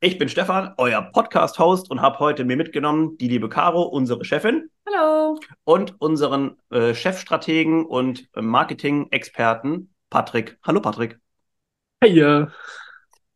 [0.00, 4.68] Ich bin Stefan, euer Podcast-Host und habe heute mir mitgenommen die liebe Caro, unsere Chefin.
[4.86, 5.40] Hallo.
[5.64, 10.58] Und unseren äh, Chefstrategen und äh, Marketing-Experten Patrick.
[10.62, 11.18] Hallo Patrick.
[12.02, 12.46] Hey.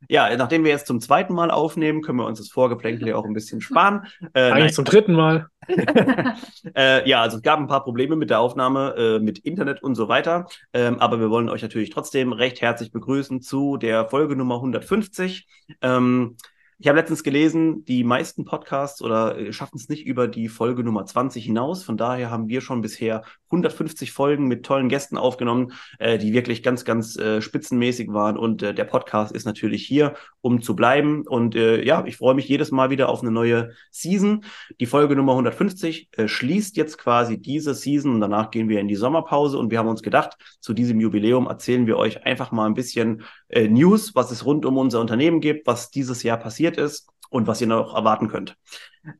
[0.08, 3.24] Ja, nachdem wir jetzt zum zweiten Mal aufnehmen, können wir uns das Vorgeplänkel ja auch
[3.24, 4.06] ein bisschen sparen.
[4.34, 4.72] Äh, Eigentlich nein.
[4.74, 5.48] zum dritten Mal.
[6.76, 9.94] äh, ja, also es gab ein paar Probleme mit der Aufnahme, äh, mit Internet und
[9.94, 10.46] so weiter.
[10.72, 15.48] Ähm, aber wir wollen euch natürlich trotzdem recht herzlich begrüßen zu der Folge Nummer 150.
[15.80, 16.36] Ähm,
[16.80, 20.82] ich habe letztens gelesen, die meisten Podcasts oder äh, schaffen es nicht über die Folge
[20.82, 21.84] Nummer 20 hinaus.
[21.84, 26.62] Von daher haben wir schon bisher 150 Folgen mit tollen Gästen aufgenommen, äh, die wirklich
[26.62, 28.36] ganz, ganz äh, spitzenmäßig waren.
[28.36, 31.26] Und äh, der Podcast ist natürlich hier, um zu bleiben.
[31.26, 34.44] Und äh, ja, ich freue mich jedes Mal wieder auf eine neue Season.
[34.78, 38.88] Die Folge Nummer 150 äh, schließt jetzt quasi diese Season und danach gehen wir in
[38.88, 39.58] die Sommerpause.
[39.58, 43.22] Und wir haben uns gedacht, zu diesem Jubiläum erzählen wir euch einfach mal ein bisschen
[43.48, 47.46] äh, News, was es rund um unser Unternehmen gibt, was dieses Jahr passiert ist und
[47.46, 48.56] was ihr noch erwarten könnt.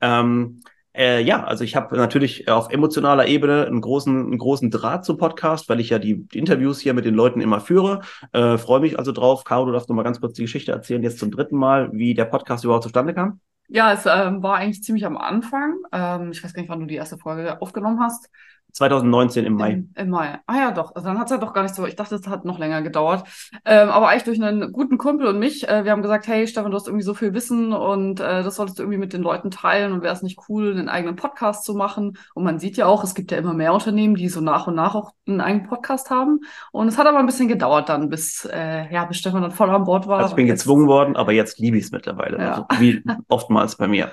[0.00, 0.61] Ähm,
[0.96, 5.19] äh, ja, also ich habe natürlich auf emotionaler Ebene einen großen, einen großen Draht zum
[5.19, 8.00] Podcast, weil ich ja die, die Interviews hier mit den Leuten immer führe.
[8.32, 9.44] Äh, Freue mich also drauf.
[9.44, 12.14] Caro, du darfst noch mal ganz kurz die Geschichte erzählen, jetzt zum dritten Mal, wie
[12.14, 13.41] der Podcast überhaupt zustande kam.
[13.69, 15.77] Ja, es ähm, war eigentlich ziemlich am Anfang.
[15.92, 18.28] Ähm, ich weiß gar nicht, wann du die erste Folge aufgenommen hast.
[18.72, 19.72] 2019 im Mai.
[19.72, 20.38] Im, Im, Mai.
[20.46, 20.94] Ah ja, doch.
[20.94, 21.86] Also dann hat es ja doch gar nicht so.
[21.86, 23.24] Ich dachte, es hat noch länger gedauert.
[23.64, 25.68] Ähm, aber eigentlich durch einen guten Kumpel und mich.
[25.68, 28.56] Äh, wir haben gesagt, hey Stefan, du hast irgendwie so viel Wissen und äh, das
[28.56, 31.64] solltest du irgendwie mit den Leuten teilen und wäre es nicht cool, einen eigenen Podcast
[31.64, 32.16] zu machen.
[32.34, 34.74] Und man sieht ja auch, es gibt ja immer mehr Unternehmen, die so nach und
[34.74, 36.41] nach auch einen eigenen Podcast haben.
[36.72, 39.70] Und es hat aber ein bisschen gedauert dann, bis äh, ja, bis Stefan dann voll
[39.70, 40.19] an Bord war.
[40.19, 42.38] Also ich bin gezwungen worden, aber jetzt liebe ich es mittlerweile.
[42.38, 42.66] Ja.
[42.69, 44.10] Also wie oftmals bei mir.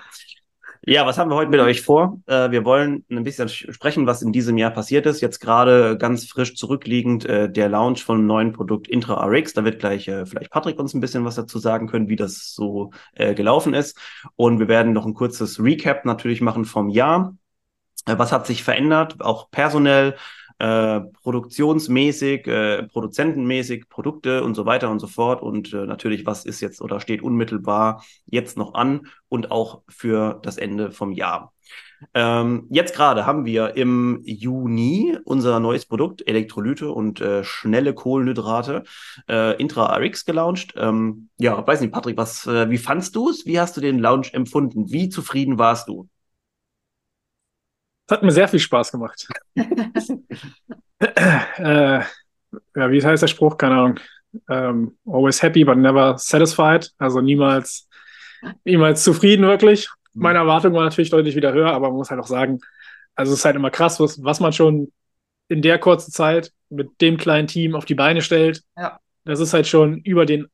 [0.90, 2.22] Ja, was haben wir heute mit euch vor?
[2.28, 5.20] Äh, wir wollen ein bisschen sprechen, was in diesem Jahr passiert ist.
[5.20, 9.52] Jetzt gerade ganz frisch zurückliegend äh, der Launch von einem neuen Produkt Intra RX.
[9.52, 12.54] Da wird gleich äh, vielleicht Patrick uns ein bisschen was dazu sagen können, wie das
[12.54, 13.98] so äh, gelaufen ist.
[14.38, 17.36] Und wir werden noch ein kurzes Recap natürlich machen vom Jahr.
[18.06, 20.16] Äh, was hat sich verändert, auch personell?
[20.60, 25.42] Äh, produktionsmäßig, äh, produzentenmäßig, Produkte und so weiter und so fort.
[25.42, 30.40] Und äh, natürlich, was ist jetzt oder steht unmittelbar jetzt noch an und auch für
[30.44, 31.54] das Ende vom Jahr.
[32.14, 38.84] Ähm, jetzt gerade haben wir im Juni unser neues Produkt, Elektrolyte und äh, schnelle Kohlenhydrate,
[39.28, 40.74] äh, Intra RX gelauncht.
[40.78, 43.46] Ähm, ja, weiß nicht, Patrick, was, äh, wie fandst du es?
[43.46, 44.92] Wie hast du den Launch empfunden?
[44.92, 46.08] Wie zufrieden warst du?
[48.08, 49.28] Es hat mir sehr viel Spaß gemacht.
[51.00, 52.06] äh, ja,
[52.76, 53.58] wie heißt der Spruch?
[53.58, 54.00] Keine Ahnung.
[54.50, 56.90] Ähm, always happy, but never satisfied.
[56.98, 57.90] Also niemals,
[58.64, 59.90] niemals zufrieden wirklich.
[60.14, 60.22] Mhm.
[60.22, 62.60] Meine Erwartung war natürlich deutlich wieder höher, aber man muss halt auch sagen,
[63.16, 64.94] also es ist halt immer krass, was, was man schon
[65.50, 68.64] in der kurzen Zeit mit dem kleinen Team auf die Beine stellt.
[68.78, 69.00] Ja.
[69.26, 70.48] Das ist halt schon über den,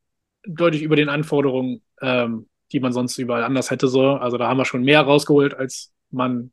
[0.48, 3.88] deutlich über den Anforderungen, ähm, die man sonst überall anders hätte.
[3.88, 4.14] So.
[4.14, 6.52] Also da haben wir schon mehr rausgeholt, als man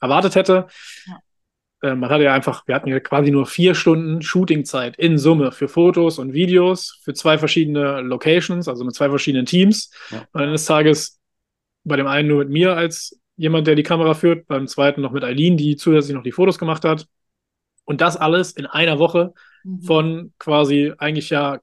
[0.00, 0.66] erwartet hätte.
[1.06, 1.20] Ja.
[1.82, 5.52] Äh, man hatte ja einfach, wir hatten ja quasi nur vier Stunden Shootingzeit in Summe
[5.52, 9.90] für Fotos und Videos für zwei verschiedene Locations, also mit zwei verschiedenen Teams.
[10.10, 10.26] Ja.
[10.32, 11.18] Und eines Tages
[11.84, 15.12] bei dem einen nur mit mir als jemand, der die Kamera führt, beim zweiten noch
[15.12, 17.06] mit Eileen, die zusätzlich noch die Fotos gemacht hat.
[17.84, 19.32] Und das alles in einer Woche
[19.64, 19.82] mhm.
[19.82, 21.60] von quasi eigentlich ja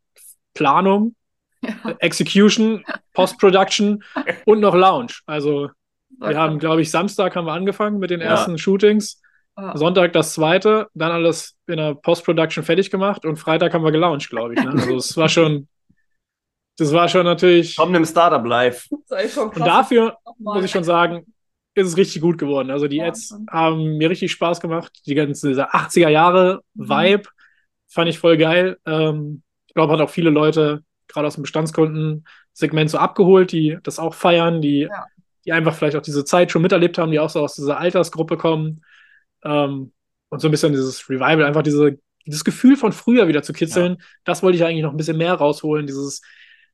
[0.53, 1.15] Planung,
[1.61, 1.95] ja.
[1.99, 4.03] Execution, Post-Production
[4.45, 5.21] und noch Launch.
[5.25, 5.69] Also
[6.19, 8.27] wir haben, glaube ich, Samstag haben wir angefangen mit den ja.
[8.27, 9.21] ersten Shootings.
[9.55, 9.77] Ah.
[9.77, 14.29] Sonntag das zweite, dann alles in der Post-Production fertig gemacht und Freitag haben wir gelauncht,
[14.29, 14.61] glaube ich.
[14.61, 14.71] Ne?
[14.71, 15.69] Also es war schon,
[16.77, 17.77] das war schon natürlich.
[17.77, 18.87] Kommen im Startup live.
[18.89, 21.25] Und dafür muss ich schon sagen,
[21.73, 22.69] ist es richtig gut geworden.
[22.69, 24.91] Also die Ads haben mir richtig Spaß gemacht.
[25.05, 26.89] Die ganze dieser 80er Jahre mhm.
[26.89, 27.31] Vibe mhm.
[27.87, 28.77] fand ich voll geil.
[28.85, 33.99] Ähm, ich glaube, hat auch viele Leute gerade aus dem Bestandskundensegment so abgeholt, die das
[33.99, 35.05] auch feiern, die ja
[35.45, 38.37] die einfach vielleicht auch diese Zeit schon miterlebt haben, die auch so aus dieser Altersgruppe
[38.37, 38.81] kommen.
[39.43, 39.91] Ähm,
[40.29, 43.93] und so ein bisschen dieses Revival, einfach diese, dieses Gefühl von früher wieder zu kitzeln,
[43.93, 44.05] ja.
[44.23, 45.85] das wollte ich eigentlich noch ein bisschen mehr rausholen.
[45.85, 46.21] Dieses,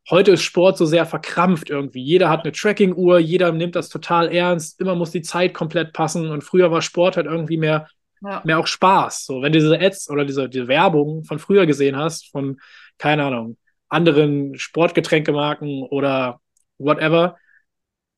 [0.10, 2.02] heute ist Sport so sehr verkrampft irgendwie.
[2.02, 6.30] Jeder hat eine Tracking-Uhr, jeder nimmt das total ernst, immer muss die Zeit komplett passen
[6.30, 7.88] und früher war Sport halt irgendwie mehr,
[8.22, 8.42] ja.
[8.46, 9.26] mehr auch Spaß.
[9.26, 12.60] So, wenn du diese Ads oder diese, diese Werbung von früher gesehen hast, von,
[12.98, 13.58] keine Ahnung,
[13.90, 16.40] anderen Sportgetränkemarken oder
[16.78, 17.38] whatever,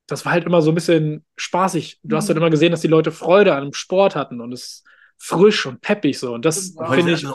[0.07, 2.00] das war halt immer so ein bisschen spaßig.
[2.03, 4.83] Du hast dann immer gesehen, dass die Leute Freude an dem Sport hatten und es
[5.17, 6.33] frisch und peppig so.
[6.33, 6.91] Und das Genau.
[6.91, 7.25] finde ich,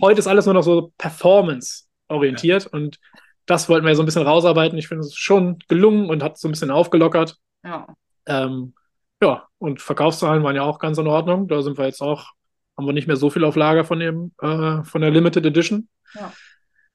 [0.00, 2.98] heute ist alles nur noch so performance-orientiert und
[3.46, 4.78] das wollten wir so ein bisschen rausarbeiten.
[4.78, 7.36] Ich finde es ist schon gelungen und hat so ein bisschen aufgelockert.
[7.64, 7.86] Ja.
[8.26, 8.74] Ähm,
[9.20, 11.48] ja, und Verkaufszahlen waren ja auch ganz in Ordnung.
[11.48, 12.30] Da sind wir jetzt auch,
[12.76, 15.88] haben wir nicht mehr so viel auf Lager von dem, äh, von der Limited Edition.
[16.14, 16.32] Ja.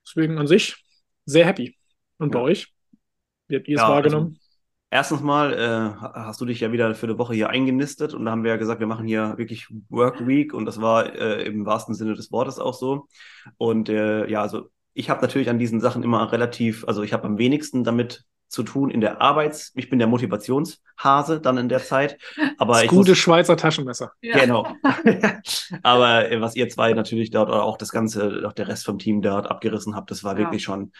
[0.06, 0.78] Deswegen an sich
[1.26, 1.76] sehr happy.
[2.18, 2.46] Und bei Ja.
[2.46, 2.74] euch?
[3.50, 4.40] Wie habt ihr es Ja, wahrgenommen?
[4.98, 8.32] Erstens mal äh, hast du dich ja wieder für eine Woche hier eingenistet und da
[8.32, 11.68] haben wir ja gesagt, wir machen hier wirklich Work Week und das war äh, im
[11.68, 13.06] wahrsten Sinne des Wortes auch so.
[13.58, 17.26] Und äh, ja, also ich habe natürlich an diesen Sachen immer relativ, also ich habe
[17.26, 21.84] am wenigsten damit zu tun in der Arbeits, ich bin der Motivationshase dann in der
[21.84, 22.18] Zeit,
[22.58, 24.14] aber das ich gute muss, Schweizer Taschenmesser.
[24.22, 24.40] Ja.
[24.40, 24.68] Genau.
[25.84, 28.98] Aber äh, was ihr zwei natürlich dort oder auch das ganze, auch der Rest vom
[28.98, 30.40] Team dort abgerissen habt, das war Ja.
[30.40, 30.92] wirklich schon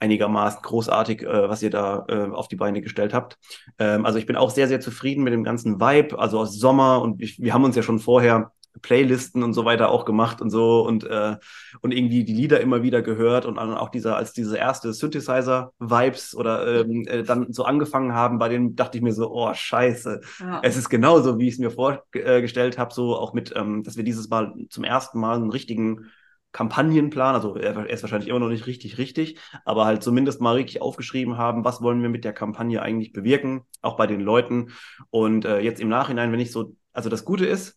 [0.00, 3.36] einigermaßen großartig, äh, was ihr da äh, auf die Beine gestellt habt.
[3.78, 7.02] Ähm, also ich bin auch sehr, sehr zufrieden mit dem ganzen Vibe, also aus Sommer
[7.02, 8.52] und ich, wir haben uns ja schon vorher
[8.82, 11.36] Playlisten und so weiter auch gemacht und so und äh,
[11.80, 15.72] und irgendwie die Lieder immer wieder gehört und dann auch dieser als diese erste Synthesizer
[15.80, 19.52] Vibes oder ähm, äh, dann so angefangen haben, bei denen dachte ich mir so, oh
[19.52, 20.60] Scheiße, Ja.
[20.62, 24.04] es ist genauso, wie ich es mir vorgestellt habe, so auch mit, ähm, dass wir
[24.04, 26.06] dieses Mal zum ersten Mal einen richtigen
[26.52, 30.80] Kampagnenplan, also er ist wahrscheinlich immer noch nicht richtig richtig, aber halt zumindest mal richtig
[30.80, 34.70] aufgeschrieben haben, was wollen wir mit der Kampagne eigentlich bewirken, auch bei den Leuten.
[35.10, 37.76] Und äh, jetzt im Nachhinein, wenn ich so, also das Gute ist,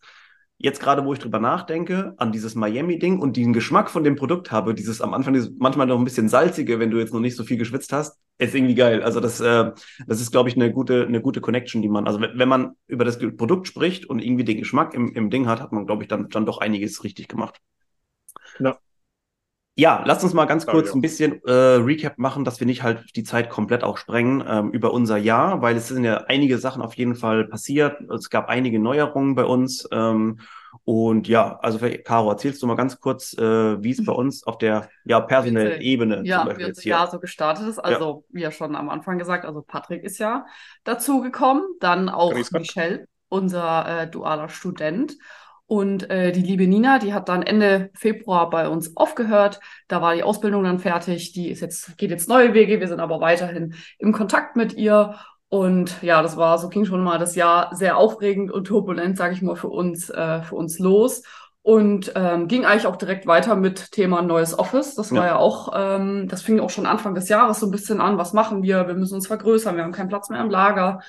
[0.62, 4.52] jetzt gerade, wo ich drüber nachdenke, an dieses Miami-Ding und den Geschmack von dem Produkt
[4.52, 7.36] habe, dieses am Anfang dieses, manchmal noch ein bisschen salzige, wenn du jetzt noch nicht
[7.36, 9.02] so viel geschwitzt hast, ist irgendwie geil.
[9.02, 9.72] Also das, äh,
[10.06, 13.04] das ist, glaube ich, eine gute, eine gute Connection, die man, also wenn man über
[13.04, 16.08] das Produkt spricht und irgendwie den Geschmack im, im Ding hat, hat man, glaube ich,
[16.08, 17.60] dann, dann doch einiges richtig gemacht.
[18.58, 18.78] Ja.
[19.74, 23.04] Ja, lasst uns mal ganz kurz ein bisschen äh, Recap machen, dass wir nicht halt
[23.16, 26.82] die Zeit komplett auch sprengen ähm, über unser Jahr, weil es sind ja einige Sachen
[26.82, 27.98] auf jeden Fall passiert.
[28.10, 29.88] Es gab einige Neuerungen bei uns.
[29.90, 30.40] Ähm,
[30.84, 34.58] und ja, also Caro, erzählst du mal ganz kurz, äh, wie es bei uns auf
[34.58, 35.80] der ja, personellen.
[35.80, 36.90] Ebene zum Ja, Beispiel wie jetzt hier.
[36.92, 37.78] Jahr so gestartet ist.
[37.78, 40.44] Also, wie ja schon am Anfang gesagt, also Patrick ist ja
[40.84, 42.34] dazugekommen, dann auch.
[42.52, 45.16] Michelle, unser äh, dualer Student.
[45.72, 49.58] Und äh, die liebe Nina, die hat dann Ende Februar bei uns aufgehört.
[49.88, 51.32] Da war die Ausbildung dann fertig.
[51.32, 52.78] Die ist jetzt, geht jetzt neue Wege.
[52.78, 55.14] Wir sind aber weiterhin im Kontakt mit ihr.
[55.48, 59.32] Und ja, das war, so ging schon mal das Jahr sehr aufregend und turbulent, sage
[59.32, 61.22] ich mal, für uns, äh, für uns los.
[61.62, 64.94] Und ähm, ging eigentlich auch direkt weiter mit Thema neues Office.
[64.94, 65.26] Das war Ja.
[65.26, 68.18] ja auch, ähm, das fing auch schon Anfang des Jahres so ein bisschen an.
[68.18, 68.88] Was machen wir?
[68.88, 69.74] Wir müssen uns vergrößern.
[69.76, 71.00] Wir haben keinen Platz mehr im Lager.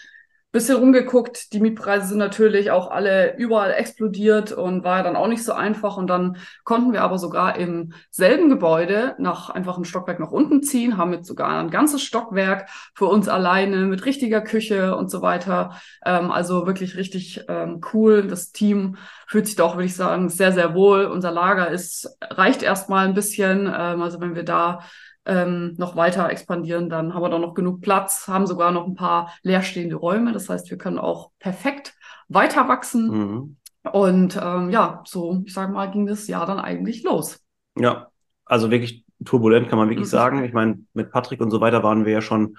[0.53, 1.51] Bisschen rumgeguckt.
[1.51, 5.97] Die Mietpreise sind natürlich auch alle überall explodiert und war dann auch nicht so einfach.
[5.97, 10.61] Und dann konnten wir aber sogar im selben Gebäude noch einfach ein Stockwerk nach unten
[10.61, 15.23] ziehen, haben jetzt sogar ein ganzes Stockwerk für uns alleine mit richtiger Küche und so
[15.23, 15.81] weiter.
[16.05, 18.27] Ähm, also wirklich richtig ähm, cool.
[18.27, 21.05] Das Team fühlt sich doch, würde ich sagen, sehr, sehr wohl.
[21.05, 23.65] Unser Lager ist, reicht erstmal ein bisschen.
[23.65, 24.81] Ähm, also wenn wir da
[25.25, 28.95] ähm, noch weiter expandieren, dann haben wir doch noch genug Platz, haben sogar noch ein
[28.95, 30.33] paar leerstehende Räume.
[30.33, 31.93] Das heißt, wir können auch perfekt
[32.27, 33.07] weiter wachsen.
[33.07, 33.57] Mhm.
[33.91, 37.39] Und ähm, ja, so, ich sage mal, ging das Jahr dann eigentlich los.
[37.77, 38.07] Ja,
[38.45, 40.11] also wirklich turbulent kann man wirklich Mhm.
[40.11, 40.43] sagen.
[40.43, 42.57] Ich meine, mit Patrick und so weiter waren wir ja schon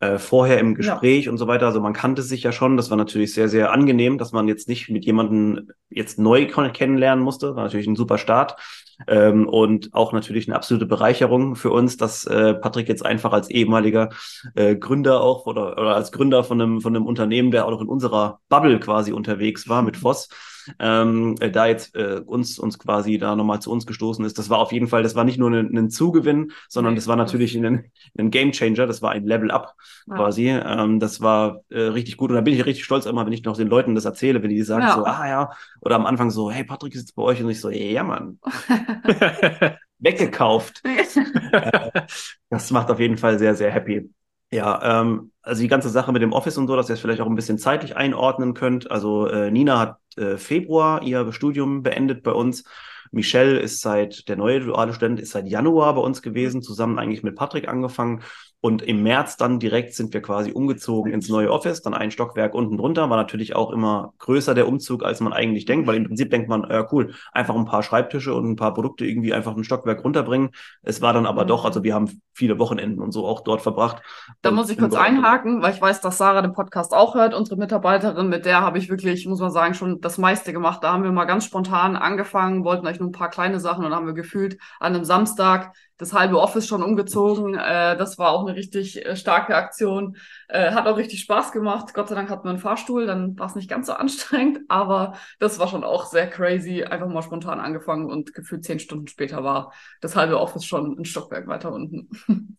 [0.00, 1.66] äh, vorher im Gespräch und so weiter.
[1.66, 2.76] Also man kannte sich ja schon.
[2.76, 7.22] Das war natürlich sehr, sehr angenehm, dass man jetzt nicht mit jemandem jetzt neu kennenlernen
[7.24, 7.54] musste.
[7.54, 8.56] War natürlich ein super Start.
[9.06, 13.50] Ähm, und auch natürlich eine absolute Bereicherung für uns, dass äh, Patrick jetzt einfach als
[13.50, 14.10] ehemaliger
[14.54, 17.80] äh, Gründer auch oder, oder als Gründer von einem, von einem Unternehmen, der auch noch
[17.80, 20.28] in unserer Bubble quasi unterwegs war mit Voss,
[20.78, 24.38] ähm, äh, da jetzt äh, uns, uns quasi da nochmal zu uns gestoßen ist.
[24.38, 27.16] Das war auf jeden Fall, das war nicht nur ein, ein Zugewinn, sondern das war
[27.16, 29.74] natürlich ein, ein Game Changer, das war ein Level Up
[30.06, 30.16] Ja.
[30.16, 30.48] quasi.
[30.48, 33.42] Ähm, das war äh, richtig gut und da bin ich richtig stolz immer, wenn ich
[33.44, 34.94] noch den Leuten das erzähle, wenn die sagen Ja.
[34.94, 37.60] so, ah ja, oder am Anfang so, hey, Patrick ist jetzt bei euch und ich
[37.60, 38.38] so, ja Mann,
[39.98, 40.82] weggekauft.
[42.50, 44.10] Das macht auf jeden Fall sehr, sehr happy.
[44.50, 47.22] Ja, ähm, also die ganze Sache mit dem Office und so, dass ihr es vielleicht
[47.22, 48.90] auch ein bisschen zeitlich einordnen könnt.
[48.90, 52.64] Also äh, Nina hat äh, Februar ihr Studium beendet bei uns.
[53.10, 57.22] Michelle ist seit, der neue duale Student ist seit Januar bei uns gewesen, zusammen eigentlich
[57.22, 58.22] mit Patrick angefangen.
[58.62, 62.54] Und im März dann direkt sind wir quasi umgezogen ins neue Office, dann ein Stockwerk
[62.54, 63.10] unten drunter.
[63.10, 66.48] War natürlich auch immer größer der Umzug, als man eigentlich denkt, weil im Prinzip denkt
[66.48, 70.04] man, äh, cool, einfach ein paar Schreibtische und ein paar Produkte irgendwie einfach ein Stockwerk
[70.04, 70.50] runterbringen.
[70.82, 71.48] Es war dann aber Mhm.
[71.48, 74.02] doch, also wir haben viele Wochenenden und so auch dort verbracht.
[74.40, 77.56] Da muss ich kurz einhaken, weil ich weiß, dass Sarah den Podcast auch hört, unsere
[77.56, 78.28] Mitarbeiterin.
[78.28, 80.82] Mit der habe ich wirklich, muss man sagen, schon das meiste gemacht.
[80.82, 83.94] Da haben wir mal ganz spontan angefangen, wollten eigentlich nur ein paar kleine Sachen und
[83.94, 87.54] haben wir gefühlt an einem Samstag das halbe Office schon umgezogen.
[87.54, 90.16] Äh, das war auch eine richtig äh, starke Aktion.
[90.48, 91.94] Äh, hat auch richtig Spaß gemacht.
[91.94, 95.14] Gott sei Dank hatten wir einen Fahrstuhl, dann war es nicht ganz so anstrengend, aber
[95.38, 96.84] das war schon auch sehr crazy.
[96.84, 101.04] Einfach mal spontan angefangen und gefühlt zehn Stunden später war das halbe Office schon ein
[101.04, 102.08] Stockwerk weiter unten.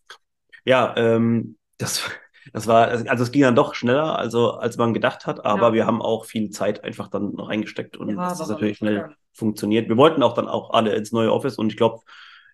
[0.64, 2.02] Ja, ähm, das,
[2.52, 5.72] das war, also es ging dann doch schneller, also als man gedacht hat, aber Ja.
[5.74, 9.14] wir haben auch viel Zeit einfach dann reingesteckt und Ja, es war ist natürlich schnell
[9.32, 9.88] funktioniert.
[9.88, 12.00] Wir wollten auch dann auch alle ins neue Office und ich glaube,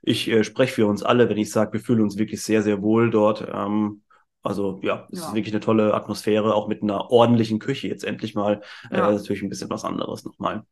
[0.02, 2.82] ich äh, spreche für uns alle, wenn ich sage, wir fühlen uns wirklich sehr, sehr
[2.82, 3.46] wohl dort.
[3.52, 4.02] Ähm,
[4.42, 5.26] also ja, es Ja.
[5.28, 8.62] ist wirklich eine tolle Atmosphäre, auch mit einer ordentlichen Küche jetzt endlich mal.
[8.90, 9.06] Äh, Ja.
[9.08, 10.64] das ist natürlich ein bisschen was anderes nochmal.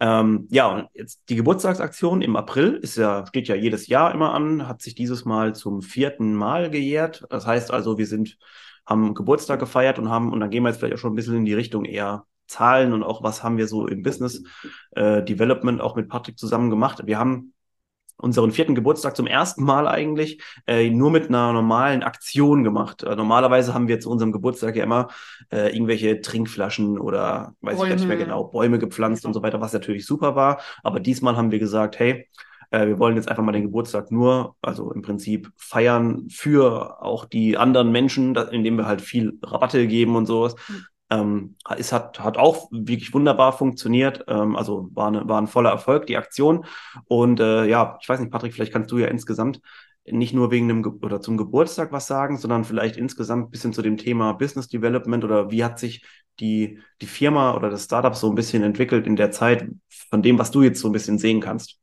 [0.00, 4.34] Ähm, ja, und jetzt die Geburtstagsaktion im April ist ja, steht ja jedes Jahr immer
[4.34, 7.24] an, hat sich dieses Mal zum vierten Mal gejährt.
[7.30, 8.36] Das heißt also, wir sind,
[8.86, 11.36] haben Geburtstag gefeiert und haben, und dann gehen wir jetzt vielleicht auch schon ein bisschen
[11.36, 14.42] in die Richtung eher Zahlen und auch was haben wir so im Business
[14.92, 17.02] äh, Development auch mit Patrick zusammen gemacht.
[17.04, 17.52] Wir haben
[18.18, 23.02] unseren vierten Geburtstag zum ersten Mal eigentlich äh, nur mit einer normalen Aktion gemacht.
[23.02, 25.08] Äh, normalerweise haben wir zu unserem Geburtstag ja immer
[25.52, 28.24] äh, irgendwelche Trinkflaschen oder weiß ich gar nicht mehr Bäume.
[28.24, 30.60] genau, Bäume gepflanzt und so weiter, was natürlich super war.
[30.82, 32.28] Aber diesmal haben wir gesagt, hey,
[32.70, 37.24] äh, wir wollen jetzt einfach mal den Geburtstag nur, also im Prinzip feiern für auch
[37.24, 40.56] die anderen Menschen, indem wir halt viel Rabatte geben und sowas.
[41.10, 44.24] Ähm, es hat, hat auch wirklich wunderbar funktioniert.
[44.28, 46.64] Ähm, also war, eine, war ein voller Erfolg, die Aktion.
[47.06, 49.60] Und äh, ja, ich weiß nicht, Patrick, vielleicht kannst du ja insgesamt
[50.08, 53.72] nicht nur wegen dem Ge oder zum Geburtstag was sagen, sondern vielleicht insgesamt ein bisschen
[53.72, 56.04] zu dem Thema Business Development oder wie hat sich
[56.38, 59.68] die, die Firma oder das Startup so ein bisschen entwickelt in der Zeit
[60.10, 61.78] von dem, was du jetzt so ein bisschen sehen kannst.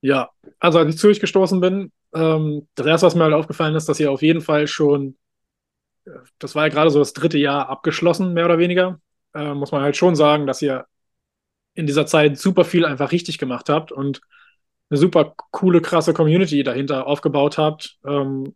[0.00, 3.74] Ja, also als ich zu euch gestoßen bin, ähm, das erste, was mir halt aufgefallen
[3.74, 5.16] ist, dass ihr auf jeden Fall schon,
[6.38, 9.00] das war ja gerade so das dritte Jahr abgeschlossen, mehr oder weniger,
[9.34, 10.86] äh, muss man halt schon sagen, dass ihr
[11.74, 14.20] in dieser Zeit super viel einfach richtig gemacht habt und
[14.90, 17.98] eine super coole, krasse Community dahinter aufgebaut habt.
[18.06, 18.54] Ähm,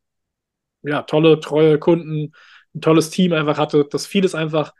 [0.82, 2.32] ja, tolle, treue Kunden,
[2.74, 4.72] ein tolles Team einfach hattet, dass vieles einfach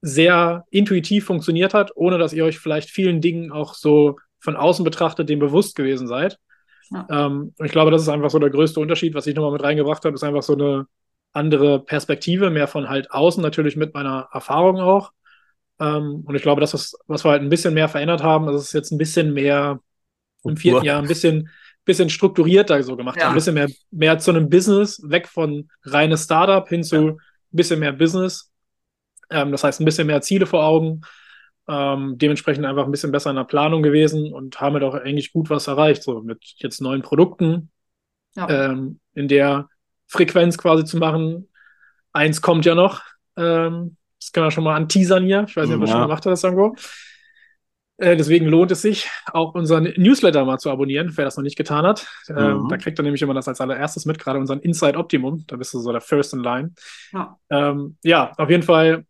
[0.00, 4.84] sehr intuitiv funktioniert hat, ohne dass ihr euch vielleicht vielen Dingen auch so von außen
[4.84, 6.38] betrachtet dem bewusst gewesen seid.
[6.90, 7.06] Ja.
[7.10, 9.62] Ähm, und ich glaube, das ist einfach so der größte Unterschied, was ich nochmal mit
[9.62, 10.86] reingebracht habe, ist einfach so eine
[11.38, 15.12] andere Perspektive, mehr von halt außen, natürlich mit meiner Erfahrung auch.
[15.80, 18.62] Ähm, und ich glaube, das ist, was wir halt ein bisschen mehr verändert haben, das
[18.62, 19.80] ist jetzt ein bisschen mehr
[20.44, 21.50] im vierten Jahr ein bisschen,
[21.84, 23.26] bisschen strukturierter so gemacht Ja.
[23.26, 23.32] haben.
[23.32, 27.00] Ein bisschen mehr, mehr zu einem Business, weg von reines Startup hin zu Ja.
[27.12, 27.16] ein
[27.52, 28.52] bisschen mehr Business.
[29.30, 31.02] Ähm, das heißt, ein bisschen mehr Ziele vor Augen.
[31.68, 35.32] Ähm, dementsprechend einfach ein bisschen besser in der Planung gewesen und haben halt auch eigentlich
[35.32, 37.70] gut was erreicht, so mit jetzt neuen Produkten
[38.36, 38.48] Ja.
[38.48, 39.68] ähm, in der
[40.08, 41.48] Frequenz quasi zu machen.
[42.12, 43.02] Eins kommt ja noch.
[43.36, 45.44] Ähm, das können wir schon mal anteasern hier.
[45.46, 45.92] Ich weiß nicht, ob wir Ja.
[45.92, 46.74] schon gemacht hat das irgendwo.
[48.00, 51.56] Äh, deswegen lohnt es sich, auch unseren Newsletter mal zu abonnieren, wer das noch nicht
[51.56, 52.06] getan hat.
[52.28, 52.68] Ähm, Mhm.
[52.68, 55.44] Da kriegt er nämlich immer das als allererstes mit, gerade unseren Inside Optimum.
[55.48, 56.72] Da bist du so der First in Line.
[57.12, 57.38] Ja.
[57.50, 59.04] Ähm, ja, auf jeden Fall.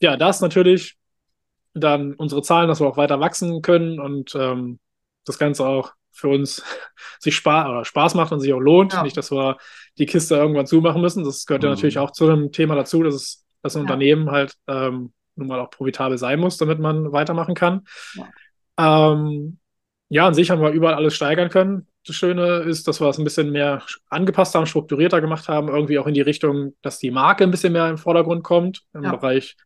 [0.00, 0.96] Ja, das natürlich
[1.74, 4.80] dann unsere Zahlen, dass wir auch weiter wachsen können und ähm,
[5.24, 6.62] das Ganze auch für uns
[7.20, 8.92] sich Spaß, oder Spaß macht und sich auch lohnt.
[8.92, 9.02] Ja.
[9.02, 9.56] Nicht, dass wir
[9.98, 11.24] die Kiste irgendwann zumachen müssen.
[11.24, 11.74] Das gehört ja Mhm.
[11.76, 13.82] natürlich auch zu dem Thema dazu, dass, es, dass ein Ja.
[13.82, 17.86] Unternehmen halt ähm, nun mal auch profitabel sein muss, damit man weitermachen kann.
[18.14, 19.12] Ja.
[19.12, 19.58] Ähm,
[20.08, 21.86] ja, an sich haben wir überall alles steigern können.
[22.06, 25.98] Das Schöne ist, dass wir es ein bisschen mehr angepasst haben, strukturierter gemacht haben, irgendwie
[25.98, 29.14] auch in die Richtung, dass die Marke ein bisschen mehr im Vordergrund kommt, im Ja.
[29.14, 29.56] Bereich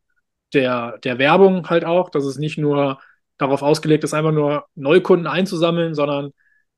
[0.52, 2.98] der, der Werbung halt auch, dass es nicht nur
[3.38, 6.32] darauf ausgelegt ist, einfach nur Neukunden einzusammeln, sondern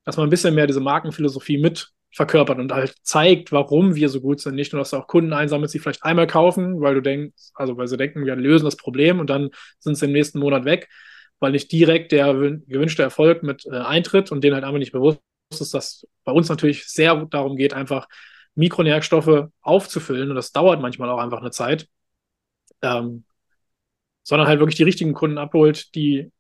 [0.05, 4.21] dass man ein bisschen mehr diese Markenphilosophie mit verkörpert und halt zeigt, warum wir so
[4.21, 4.55] gut sind.
[4.55, 7.77] Nicht nur, dass du auch Kunden einsammelst, die vielleicht einmal kaufen, weil du denkst, also
[7.77, 10.89] weil sie denken, wir lösen das Problem und dann sind sie im nächsten Monat weg,
[11.41, 14.93] weil nicht direkt der wün- gewünschte Erfolg mit äh, eintritt und denen halt einfach nicht
[14.93, 15.21] bewusst
[15.51, 18.07] ist, dass bei uns natürlich sehr darum geht, einfach
[18.55, 21.89] Mikronährstoffe aufzufüllen und das dauert manchmal auch einfach eine Zeit.
[22.83, 23.25] Ähm,
[24.23, 26.31] sondern halt wirklich die richtigen Kunden abholt, die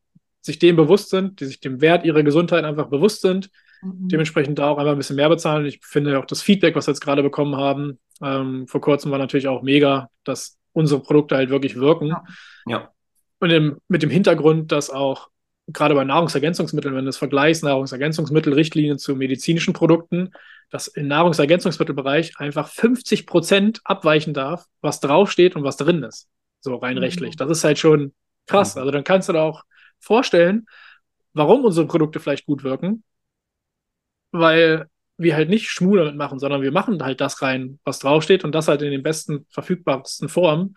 [0.45, 3.51] sich dem bewusst sind, die sich dem Wert ihrer Gesundheit einfach bewusst sind,
[3.83, 4.09] Mhm.
[4.09, 5.67] dementsprechend da auch einfach ein bisschen mehr bezahlen.
[5.67, 9.19] Ich finde auch das Feedback, was wir jetzt gerade bekommen haben, ähm, vor kurzem war
[9.19, 12.09] natürlich auch mega, dass unsere Produkte halt wirklich wirken.
[12.09, 12.25] Ja.
[12.67, 12.91] Ja.
[13.41, 15.29] Und im, mit dem Hintergrund, dass auch
[15.67, 20.31] gerade bei Nahrungsergänzungsmitteln, wenn du das vergleichst, Nahrungsergänzungsmittelrichtlinien zu medizinischen Produkten,
[20.71, 26.29] dass im Nahrungsergänzungsmittelbereich einfach 50 Prozent abweichen darf, was draufsteht und was drin ist.
[26.61, 27.01] So rein Mhm.
[27.03, 27.37] rechtlich.
[27.37, 28.13] Das ist halt schon
[28.47, 28.75] krass.
[28.75, 28.81] Mhm.
[28.81, 29.63] Also dann kannst du da auch
[30.04, 30.66] vorstellen,
[31.32, 33.02] warum unsere Produkte vielleicht gut wirken,
[34.32, 38.44] weil wir halt nicht Schmuh damit machen, sondern wir machen halt das rein, was draufsteht
[38.44, 40.76] und das halt in den besten, verfügbarsten Formen.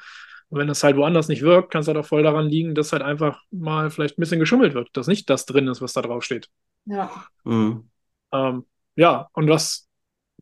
[0.50, 2.94] Und wenn das halt woanders nicht wirkt, kann es halt auch voll daran liegen, dass
[2.94, 6.02] halt einfach mal vielleicht ein bisschen geschummelt wird, dass nicht das drin ist, was da
[6.02, 6.50] draufsteht.
[6.86, 7.12] Ja.
[7.44, 7.90] Mhm.
[8.32, 8.66] Ähm,
[8.96, 9.88] ja, und was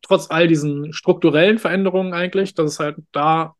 [0.02, 3.54] trotz all diesen strukturellen Veränderungen eigentlich, dass es halt da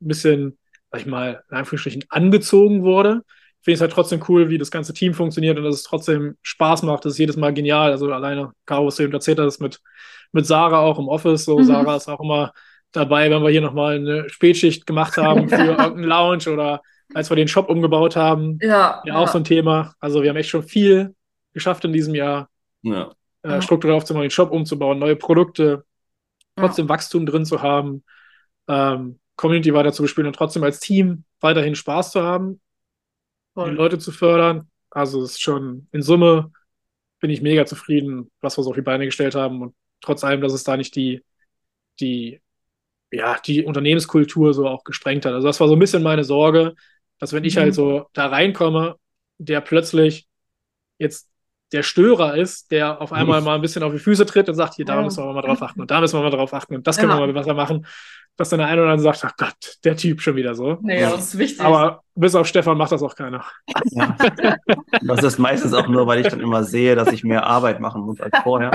[0.00, 0.58] ein bisschen,
[0.90, 3.22] sag ich mal, in Anführungsstrichen angezogen wurde,
[3.62, 6.36] finde ich es halt trotzdem cool, wie das ganze Team funktioniert und dass es trotzdem
[6.42, 7.04] Spaß macht.
[7.04, 7.90] Das ist jedes Mal genial.
[7.90, 9.80] Also alleine, Caro, du eben erzählt hast, mit,
[10.32, 11.44] mit Sarah auch im Office.
[11.44, 11.64] So, mhm.
[11.64, 12.52] Sarah ist auch immer
[12.92, 16.80] dabei, wenn wir hier nochmal eine Spätschicht gemacht haben für irgendeinen Lounge oder
[17.14, 18.58] als wir den Shop umgebaut haben.
[18.62, 19.02] Ja.
[19.04, 19.32] Ja, auch ja.
[19.32, 19.94] so ein Thema.
[20.00, 21.14] Also wir haben echt schon viel
[21.52, 22.48] geschafft in diesem Jahr.
[22.82, 23.12] Ja.
[23.42, 25.84] Äh, strukturell aufzubauen, den Shop umzubauen, neue Produkte,
[26.56, 26.90] trotzdem ja.
[26.90, 28.04] Wachstum drin zu haben,
[28.68, 32.60] ähm, Community weiter zu bespielen und trotzdem als Team weiterhin Spaß zu haben,
[33.54, 33.70] Voll.
[33.70, 34.68] die Leute zu fördern.
[34.90, 36.52] Also es ist schon in Summe
[37.20, 40.40] bin ich mega zufrieden, was wir so auf die Beine gestellt haben und trotz allem,
[40.40, 41.22] dass es da nicht die,
[42.00, 42.40] die,
[43.12, 45.34] ja, die Unternehmenskultur so auch gesprengt hat.
[45.34, 46.74] Also das war so ein bisschen meine Sorge,
[47.18, 47.74] dass wenn ich halt mhm.
[47.74, 48.96] so da reinkomme,
[49.38, 50.26] der plötzlich
[50.98, 51.28] jetzt
[51.72, 54.74] der Störer ist, der auf einmal mal ein bisschen auf die Füße tritt und sagt,
[54.74, 55.02] hier, da ja.
[55.02, 57.12] müssen wir mal drauf achten und da müssen wir mal drauf achten und das können
[57.12, 57.18] ja.
[57.18, 57.86] wir mal besser machen,
[58.36, 60.78] dass dann der eine oder andere sagt, ach Gott, der Typ schon wieder so.
[60.80, 61.60] Nee, das ist wichtig.
[61.60, 63.44] Aber bis auf Stefan macht das auch keiner.
[63.92, 64.16] Ja.
[65.02, 68.02] Das ist meistens auch nur, weil ich dann immer sehe, dass ich mehr Arbeit machen
[68.02, 68.72] muss als vorher.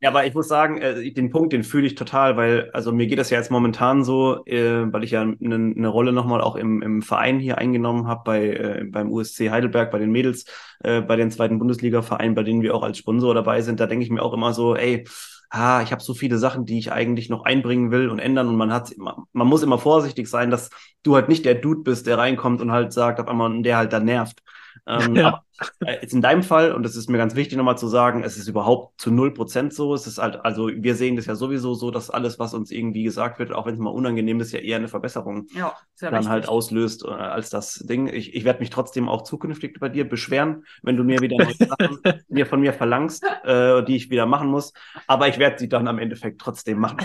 [0.00, 3.06] Ja, aber ich muss sagen, äh, den Punkt, den fühle ich total, weil, also mir
[3.06, 6.56] geht das ja jetzt momentan so, äh, weil ich ja eine, eine Rolle nochmal auch
[6.56, 10.44] im, im Verein hier eingenommen habe, bei, äh, beim USC Heidelberg, bei den Mädels,
[10.82, 13.80] bei den zweiten Bundesliga-Vereinen, bei denen wir auch als Sponsor dabei sind.
[13.80, 15.04] Da denke ich mir auch immer so, ey,
[15.50, 18.56] ah, ich habe so viele Sachen, die ich eigentlich noch einbringen will und ändern und
[18.56, 20.70] man hat man muss immer vorsichtig sein, dass
[21.02, 23.92] du halt nicht der Dude bist, der reinkommt und halt sagt auf einmal, der halt
[23.92, 24.42] da nervt.
[24.86, 25.28] Ähm, ja.
[25.28, 25.44] aber,
[25.80, 28.36] äh, jetzt in deinem Fall, und das ist mir ganz wichtig nochmal zu sagen, es
[28.36, 29.94] ist überhaupt zu null Prozent so.
[29.94, 33.02] Es ist halt, also wir sehen das ja sowieso so, dass alles, was uns irgendwie
[33.02, 36.30] gesagt wird, auch wenn es mal unangenehm ist, ja eher eine Verbesserung ja, dann richtig.
[36.30, 38.08] halt auslöst äh, als das Ding.
[38.08, 41.54] Ich, ich werde mich trotzdem auch zukünftig bei dir beschweren, wenn du mir wieder neue
[41.54, 41.98] Sachen
[42.28, 44.72] mir von mir verlangst, äh, die ich wieder machen muss.
[45.06, 46.98] Aber ich werde sie dann am Endeffekt trotzdem machen.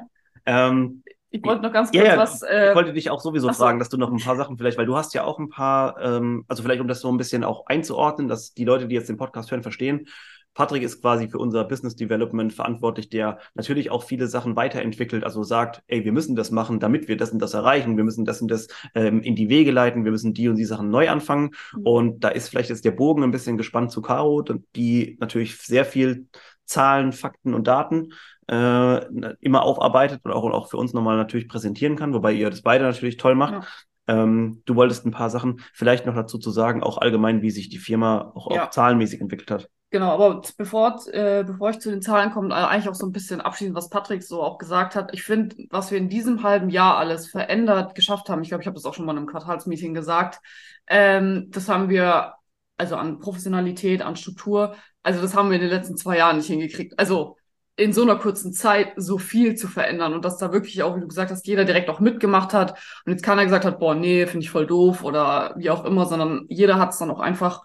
[0.46, 1.02] ähm,
[1.32, 2.42] ich wollte noch ganz kurz ja, was.
[2.42, 3.54] Äh, ich wollte dich auch sowieso so.
[3.54, 6.00] fragen, dass du noch ein paar Sachen vielleicht, weil du hast ja auch ein paar,
[6.00, 9.08] ähm, also vielleicht um das so ein bisschen auch einzuordnen, dass die Leute, die jetzt
[9.08, 10.06] den Podcast hören, verstehen.
[10.54, 15.42] Patrick ist quasi für unser Business Development verantwortlich, der natürlich auch viele Sachen weiterentwickelt, also
[15.42, 18.42] sagt, ey, wir müssen das machen, damit wir das und das erreichen, wir müssen das
[18.42, 21.52] und das ähm, in die Wege leiten, wir müssen die und die Sachen neu anfangen.
[21.74, 21.82] Mhm.
[21.86, 24.44] Und da ist vielleicht jetzt der Bogen ein bisschen gespannt zu Caro,
[24.76, 26.26] die natürlich sehr viel
[26.64, 28.12] Zahlen, Fakten und Daten
[28.48, 32.50] äh, immer aufarbeitet und auch, und auch für uns nochmal natürlich präsentieren kann, wobei ihr
[32.50, 33.52] das beide natürlich toll macht.
[33.52, 33.62] Ja.
[34.08, 37.68] Ähm, du wolltest ein paar Sachen vielleicht noch dazu zu sagen, auch allgemein, wie sich
[37.68, 38.66] die Firma auch, ja.
[38.66, 39.68] auch zahlenmäßig entwickelt hat.
[39.92, 43.42] Genau, aber bevor, äh, bevor ich zu den Zahlen komme, eigentlich auch so ein bisschen
[43.42, 45.12] abschließend, was Patrick so auch gesagt hat.
[45.12, 48.66] Ich finde, was wir in diesem halben Jahr alles verändert, geschafft haben, ich glaube, ich
[48.66, 50.40] habe das auch schon mal in einem Quartalsmeeting gesagt,
[50.86, 52.32] ähm, das haben wir,
[52.82, 56.48] also an Professionalität, an Struktur, also das haben wir in den letzten zwei Jahren nicht
[56.48, 56.98] hingekriegt.
[56.98, 57.36] Also
[57.76, 61.00] in so einer kurzen Zeit so viel zu verändern und dass da wirklich auch, wie
[61.00, 62.72] du gesagt hast, jeder direkt auch mitgemacht hat
[63.06, 66.06] und jetzt keiner gesagt hat, boah, nee, finde ich voll doof oder wie auch immer,
[66.06, 67.62] sondern jeder hat es dann auch einfach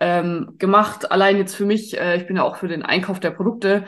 [0.00, 1.10] ähm, gemacht.
[1.10, 3.84] Allein jetzt für mich, äh, ich bin ja auch für den Einkauf der Produkte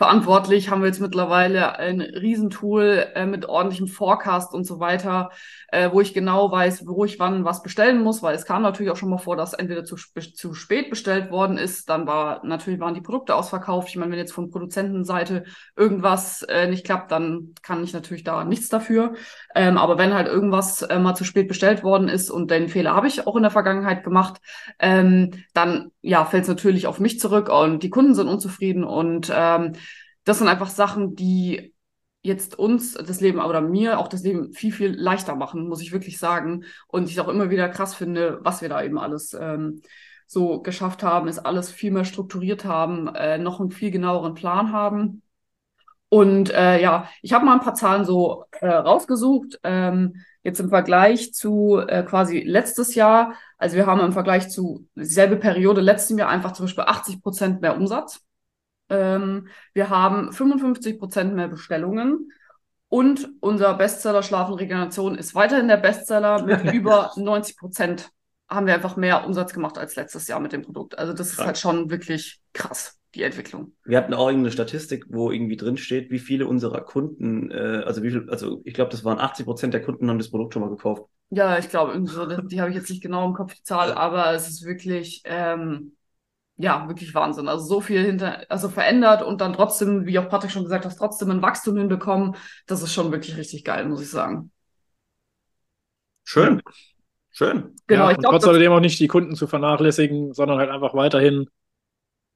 [0.00, 5.28] verantwortlich, haben wir jetzt mittlerweile ein Riesentool äh, mit ordentlichem Forecast und so weiter,
[5.68, 8.90] äh, wo ich genau weiß, wo ich wann was bestellen muss, weil es kam natürlich
[8.90, 12.80] auch schon mal vor, dass entweder zu, zu spät bestellt worden ist, dann war natürlich
[12.80, 13.90] waren die Produkte ausverkauft.
[13.90, 15.44] Ich meine, wenn jetzt von Produzentenseite
[15.76, 19.12] irgendwas äh, nicht klappt, dann kann ich natürlich da nichts dafür.
[19.54, 22.94] Ähm, aber wenn halt irgendwas äh, mal zu spät bestellt worden ist und den Fehler
[22.94, 24.40] habe ich auch in der Vergangenheit gemacht,
[24.78, 29.30] ähm, dann ja fällt es natürlich auf mich zurück und die Kunden sind unzufrieden und
[29.30, 29.74] ähm,
[30.24, 31.74] das sind einfach Sachen, die
[32.22, 35.92] jetzt uns das Leben oder mir auch das Leben viel, viel leichter machen, muss ich
[35.92, 36.64] wirklich sagen.
[36.86, 39.82] Und ich auch immer wieder krass finde, was wir da eben alles ähm,
[40.26, 44.72] so geschafft haben, ist alles viel mehr strukturiert haben, äh, noch einen viel genaueren Plan
[44.72, 45.22] haben.
[46.08, 49.60] Und äh, ja, ich habe mal ein paar Zahlen so äh, rausgesucht.
[49.62, 53.34] Ähm, jetzt im Vergleich zu äh, quasi letztes Jahr.
[53.58, 57.60] Also wir haben im Vergleich zu dieselbe Periode letztem Jahr einfach zum Beispiel 80 Prozent
[57.60, 58.20] mehr Umsatz.
[58.90, 62.32] Ähm, wir haben 55 Prozent mehr Bestellungen.
[62.88, 68.10] Und unser Bestseller Schlafen Regeneration ist weiterhin der Bestseller mit über 90 Prozent
[68.48, 70.98] haben wir einfach mehr Umsatz gemacht als letztes Jahr mit dem Produkt.
[70.98, 71.38] Also das krass.
[71.38, 73.76] ist halt schon wirklich krass, die Entwicklung.
[73.84, 78.02] Wir hatten auch irgendeine Statistik, wo irgendwie drin steht, wie viele unserer Kunden, äh, also
[78.02, 80.62] wie viel, also ich glaube, das waren 80 Prozent der Kunden haben das Produkt schon
[80.62, 81.04] mal gekauft.
[81.30, 83.92] Ja, ich glaube, so, die, die habe ich jetzt nicht genau im Kopf, die Zahl,
[83.92, 85.92] aber es ist wirklich, ähm,
[86.60, 87.48] ja, wirklich Wahnsinn.
[87.48, 90.96] Also so viel hinter, also verändert und dann trotzdem, wie auch Patrick schon gesagt hat,
[90.96, 92.36] trotzdem ein Wachstum hinbekommen.
[92.66, 94.52] Das ist schon wirklich richtig geil, muss ich sagen.
[96.24, 96.60] Schön.
[97.30, 97.74] Schön.
[97.86, 98.36] Genau, ja, ich glaube.
[98.36, 101.48] Trotz alledem auch nicht die Kunden zu vernachlässigen, sondern halt einfach weiterhin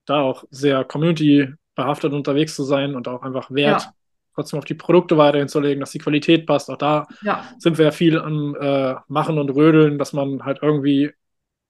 [0.06, 3.92] da auch sehr community-behaftet unterwegs zu sein und auch einfach Wert ja.
[4.34, 6.70] trotzdem auf die Produkte weiterhin zu legen, dass die Qualität passt.
[6.70, 7.44] Auch da ja.
[7.58, 11.12] sind wir ja viel am äh, Machen und Rödeln, dass man halt irgendwie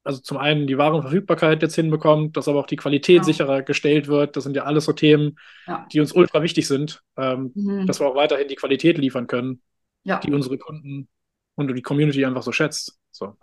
[0.04, 3.24] also zum einen die Warenverfügbarkeit jetzt hinbekommt, dass aber auch die Qualität ja.
[3.24, 4.36] sicherer gestellt wird.
[4.36, 5.86] Das sind ja alles so Themen, ja.
[5.90, 7.86] die uns ultra wichtig sind, ähm, mhm.
[7.86, 9.62] dass wir auch weiterhin die Qualität liefern können,
[10.04, 10.20] ja.
[10.20, 11.08] die unsere Kunden
[11.56, 12.98] und die Community einfach so schätzt.
[13.10, 13.34] So.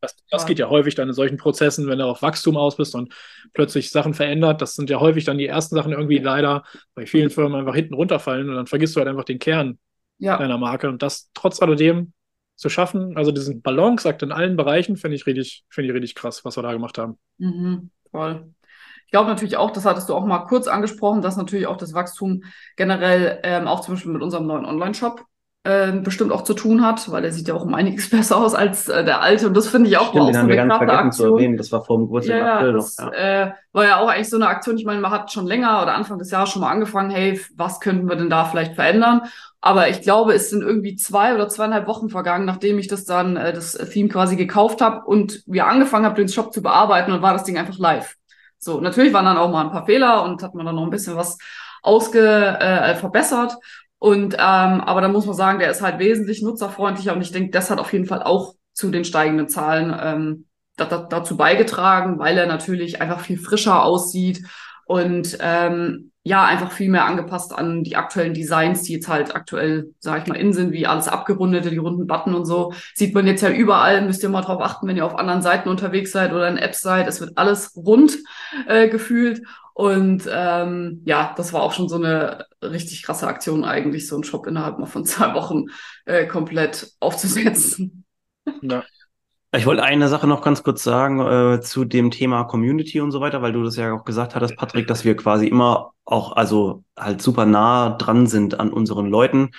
[0.00, 2.94] Das, das geht ja häufig dann in solchen Prozessen, wenn du auf Wachstum aus bist
[2.96, 3.14] und
[3.54, 4.60] plötzlich Sachen verändert.
[4.60, 7.94] Das sind ja häufig dann die ersten Sachen irgendwie leider bei vielen Firmen einfach hinten
[7.94, 9.78] runterfallen und dann vergisst du halt einfach den Kern
[10.18, 10.88] deiner Marke.
[10.88, 12.12] Und das trotz alledem
[12.60, 13.16] zu schaffen.
[13.16, 16.62] Also diesen Balanceakt in allen Bereichen finde ich richtig, finde ich richtig krass, was wir
[16.62, 17.18] da gemacht haben.
[17.38, 18.52] Mhm, toll.
[19.06, 21.94] Ich glaube natürlich auch, das hattest du auch mal kurz angesprochen, dass natürlich auch das
[21.94, 22.44] Wachstum
[22.76, 25.24] generell ähm, auch zum Beispiel mit unserem neuen Online-Shop
[25.62, 28.54] äh, bestimmt auch zu tun hat, weil er sieht ja auch um einiges besser aus
[28.54, 29.46] als äh, der alte.
[29.46, 31.56] Und das finde ich auch, Stimmt, auch so eine ganz vergessen zu erwähnen.
[31.56, 33.12] Das war vor dem Geburtstag ja, April das, noch.
[33.12, 33.42] Ja.
[33.42, 34.78] Äh, war ja auch eigentlich so eine Aktion.
[34.78, 37.80] Ich meine, man hat schon länger oder Anfang des Jahres schon mal angefangen, hey, was
[37.80, 39.22] könnten wir denn da vielleicht verändern?
[39.60, 43.36] Aber ich glaube, es sind irgendwie zwei oder zweieinhalb Wochen vergangen, nachdem ich das dann,
[43.36, 47.20] äh, das Theme quasi gekauft habe und wir angefangen haben, den Shop zu bearbeiten und
[47.20, 48.16] war das Ding einfach live.
[48.58, 50.90] So, natürlich waren dann auch mal ein paar Fehler und hat man dann noch ein
[50.90, 51.38] bisschen was
[51.82, 53.56] ausge äh, verbessert.
[54.00, 57.50] Und ähm, aber da muss man sagen, der ist halt wesentlich nutzerfreundlicher und ich denke,
[57.50, 62.18] das hat auf jeden Fall auch zu den steigenden Zahlen ähm, da, da, dazu beigetragen,
[62.18, 64.42] weil er natürlich einfach viel frischer aussieht
[64.86, 69.92] und ähm, ja, einfach viel mehr angepasst an die aktuellen Designs, die jetzt halt aktuell,
[69.98, 72.72] sag ich mal, in sind, wie alles abgerundete, die runden Button und so.
[72.94, 75.68] Sieht man jetzt ja überall, müsst ihr mal drauf achten, wenn ihr auf anderen Seiten
[75.68, 77.06] unterwegs seid oder in Apps seid.
[77.06, 78.16] Es wird alles rund
[78.66, 79.42] äh, gefühlt.
[79.74, 84.24] Und ähm, ja, das war auch schon so eine richtig krasse Aktion eigentlich, so einen
[84.24, 85.66] Shop innerhalb mal von zwei Wochen
[86.04, 88.04] äh, komplett aufzusetzen.
[88.62, 88.84] Ja.
[89.52, 93.20] Ich wollte eine Sache noch ganz kurz sagen äh, zu dem Thema Community und so
[93.20, 96.84] weiter, weil du das ja auch gesagt hattest, Patrick, dass wir quasi immer auch, also
[96.96, 99.50] halt super nah dran sind an unseren Leuten.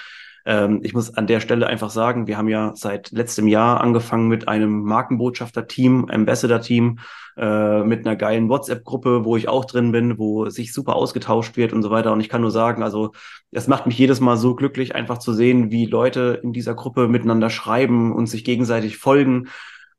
[0.45, 4.27] Ähm, ich muss an der Stelle einfach sagen, wir haben ja seit letztem Jahr angefangen
[4.27, 6.99] mit einem Markenbotschafter-Team, Ambassador-Team,
[7.37, 11.73] äh, mit einer geilen WhatsApp-Gruppe, wo ich auch drin bin, wo sich super ausgetauscht wird
[11.73, 12.11] und so weiter.
[12.11, 13.11] Und ich kann nur sagen, also
[13.51, 17.07] es macht mich jedes Mal so glücklich, einfach zu sehen, wie Leute in dieser Gruppe
[17.07, 19.47] miteinander schreiben und sich gegenseitig folgen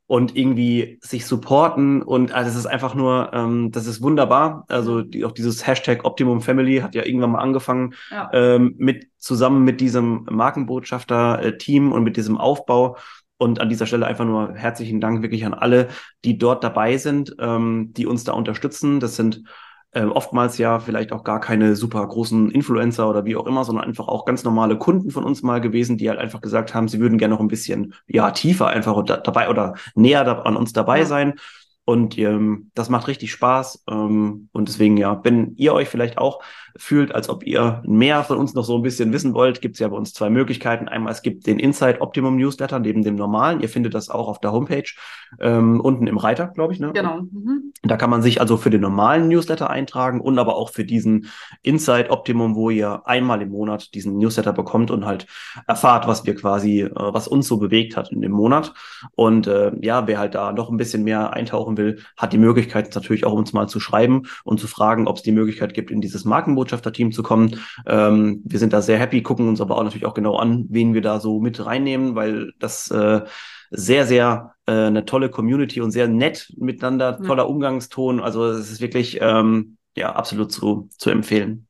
[0.06, 4.64] und irgendwie sich supporten und also es ist einfach nur, ähm, das ist wunderbar.
[4.68, 8.28] Also die, auch dieses Hashtag Optimum Family hat ja irgendwann mal angefangen ja.
[8.32, 12.96] ähm, mit zusammen mit diesem Markenbotschafter-Team und mit diesem Aufbau.
[13.38, 15.88] Und an dieser Stelle einfach nur herzlichen Dank wirklich an alle,
[16.24, 19.00] die dort dabei sind, ähm, die uns da unterstützen.
[19.00, 19.42] Das sind
[19.92, 23.84] äh, oftmals ja vielleicht auch gar keine super großen Influencer oder wie auch immer, sondern
[23.84, 27.00] einfach auch ganz normale Kunden von uns mal gewesen, die halt einfach gesagt haben, sie
[27.00, 31.04] würden gerne noch ein bisschen ja tiefer einfach dabei oder näher da, an uns dabei
[31.04, 31.34] sein.
[31.84, 33.84] Und ähm, das macht richtig Spaß.
[33.90, 36.42] Ähm, und deswegen, ja, wenn ihr euch vielleicht auch
[36.76, 39.80] fühlt, als ob ihr mehr von uns noch so ein bisschen wissen wollt, gibt es
[39.80, 40.88] ja bei uns zwei Möglichkeiten.
[40.88, 43.60] Einmal, es gibt den Inside Optimum Newsletter neben dem normalen.
[43.60, 44.88] Ihr findet das auch auf der Homepage,
[45.40, 46.80] ähm, unten im Reiter, glaube ich.
[46.80, 46.92] Ne?
[46.92, 47.22] Genau.
[47.22, 47.72] Mhm.
[47.82, 51.26] Da kann man sich also für den normalen Newsletter eintragen und aber auch für diesen
[51.62, 55.26] Inside Optimum, wo ihr einmal im Monat diesen Newsletter bekommt und halt
[55.66, 58.72] erfahrt, was wir quasi, äh, was uns so bewegt hat in dem Monat.
[59.14, 62.94] Und äh, ja, wer halt da noch ein bisschen mehr eintauchen will, hat die Möglichkeit
[62.94, 66.00] natürlich auch uns mal zu schreiben und zu fragen, ob es die Möglichkeit gibt, in
[66.00, 67.60] dieses Markenbuch Botschafterteam zu kommen.
[67.86, 70.94] Ähm, wir sind da sehr happy, gucken uns aber auch natürlich auch genau an, wen
[70.94, 73.22] wir da so mit reinnehmen, weil das äh,
[73.70, 78.20] sehr, sehr äh, eine tolle Community und sehr nett miteinander, toller Umgangston.
[78.20, 81.66] Also es ist wirklich ähm, ja absolut zu, zu empfehlen.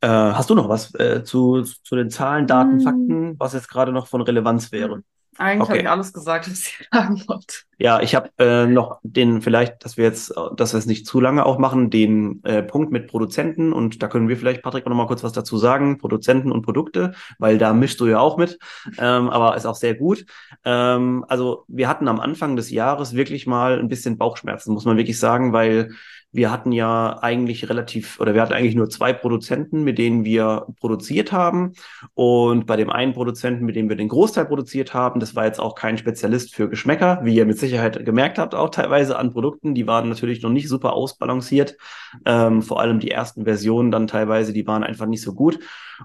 [0.00, 2.80] Äh, hast du noch was äh, zu, zu den Zahlen, Daten, hm.
[2.80, 5.02] Fakten, was jetzt gerade noch von Relevanz wäre?
[5.38, 5.70] Eigentlich okay.
[5.70, 7.54] habe ich alles gesagt, was ich sagen wollte.
[7.78, 11.20] Ja, ich habe äh, noch den vielleicht, dass wir jetzt, dass wir es nicht zu
[11.20, 14.96] lange auch machen, den äh, Punkt mit Produzenten und da können wir vielleicht, Patrick, noch
[14.96, 18.58] mal kurz was dazu sagen, Produzenten und Produkte, weil da mischst du ja auch mit,
[18.98, 20.24] ähm, aber ist auch sehr gut.
[20.64, 24.96] Ähm, also wir hatten am Anfang des Jahres wirklich mal ein bisschen Bauchschmerzen, muss man
[24.96, 25.90] wirklich sagen, weil
[26.36, 30.66] wir hatten ja eigentlich relativ, oder wir hatten eigentlich nur zwei Produzenten, mit denen wir
[30.78, 31.72] produziert haben.
[32.14, 35.60] Und bei dem einen Produzenten, mit dem wir den Großteil produziert haben, das war jetzt
[35.60, 39.74] auch kein Spezialist für Geschmäcker, wie ihr mit Sicherheit gemerkt habt, auch teilweise an Produkten.
[39.74, 41.76] Die waren natürlich noch nicht super ausbalanciert.
[42.24, 45.58] Ähm, vor allem die ersten Versionen dann teilweise, die waren einfach nicht so gut.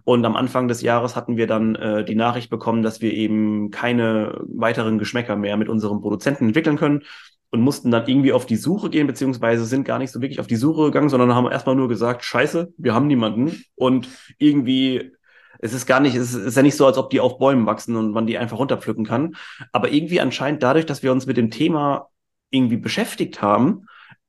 [0.03, 3.71] Und am Anfang des Jahres hatten wir dann äh, die Nachricht bekommen, dass wir eben
[3.71, 7.03] keine weiteren Geschmäcker mehr mit unserem Produzenten entwickeln können
[7.51, 10.47] und mussten dann irgendwie auf die Suche gehen, beziehungsweise sind gar nicht so wirklich auf
[10.47, 13.63] die Suche gegangen, sondern haben erstmal nur gesagt, scheiße, wir haben niemanden.
[13.75, 15.11] Und irgendwie,
[15.59, 17.97] es ist gar nicht, es ist ja nicht so, als ob die auf Bäumen wachsen
[17.97, 19.35] und man die einfach runterpflücken kann.
[19.73, 22.07] Aber irgendwie anscheinend dadurch, dass wir uns mit dem Thema
[22.51, 23.85] irgendwie beschäftigt haben,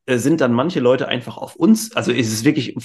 [0.06, 2.76] äh, sind dann manche Leute einfach auf uns, also ist es wirklich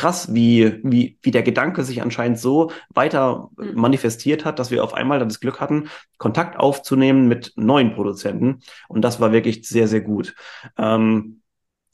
[0.00, 3.74] krass, wie, wie, wie der Gedanke sich anscheinend so weiter mhm.
[3.74, 8.60] manifestiert hat, dass wir auf einmal dann das Glück hatten, Kontakt aufzunehmen mit neuen Produzenten.
[8.88, 10.34] Und das war wirklich sehr, sehr gut.
[10.78, 11.42] Ähm,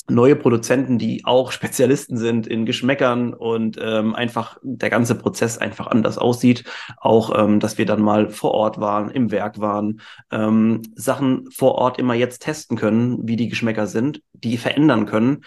[0.09, 5.88] neue Produzenten, die auch Spezialisten sind in Geschmäckern und ähm, einfach der ganze Prozess einfach
[5.88, 6.62] anders aussieht.
[6.99, 11.75] Auch, ähm, dass wir dann mal vor Ort waren, im Werk waren, ähm, Sachen vor
[11.75, 15.42] Ort immer jetzt testen können, wie die Geschmäcker sind, die verändern können.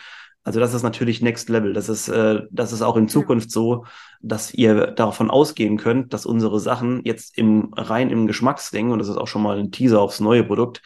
[0.49, 1.73] Also das ist natürlich Next Level.
[1.73, 3.85] Das ist, äh, das ist auch in Zukunft so,
[4.19, 9.09] dass ihr davon ausgehen könnt, dass unsere Sachen jetzt im rein im Geschmacksding, und das
[9.09, 10.81] ist auch schon mal ein Teaser aufs neue Produkt,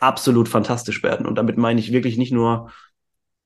[0.00, 1.24] absolut fantastisch werden.
[1.24, 2.72] Und damit meine ich wirklich nicht nur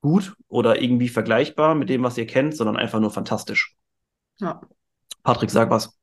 [0.00, 3.76] gut oder irgendwie vergleichbar mit dem, was ihr kennt, sondern einfach nur fantastisch.
[4.38, 4.62] Ja.
[5.24, 5.94] Patrick, sag was.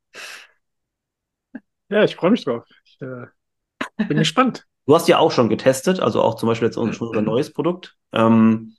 [1.89, 2.63] Ja, ich freue mich drauf.
[2.85, 4.67] Ich äh, bin gespannt.
[4.85, 7.97] Du hast ja auch schon getestet, also auch zum Beispiel jetzt unser, unser neues Produkt.
[8.13, 8.76] Ähm,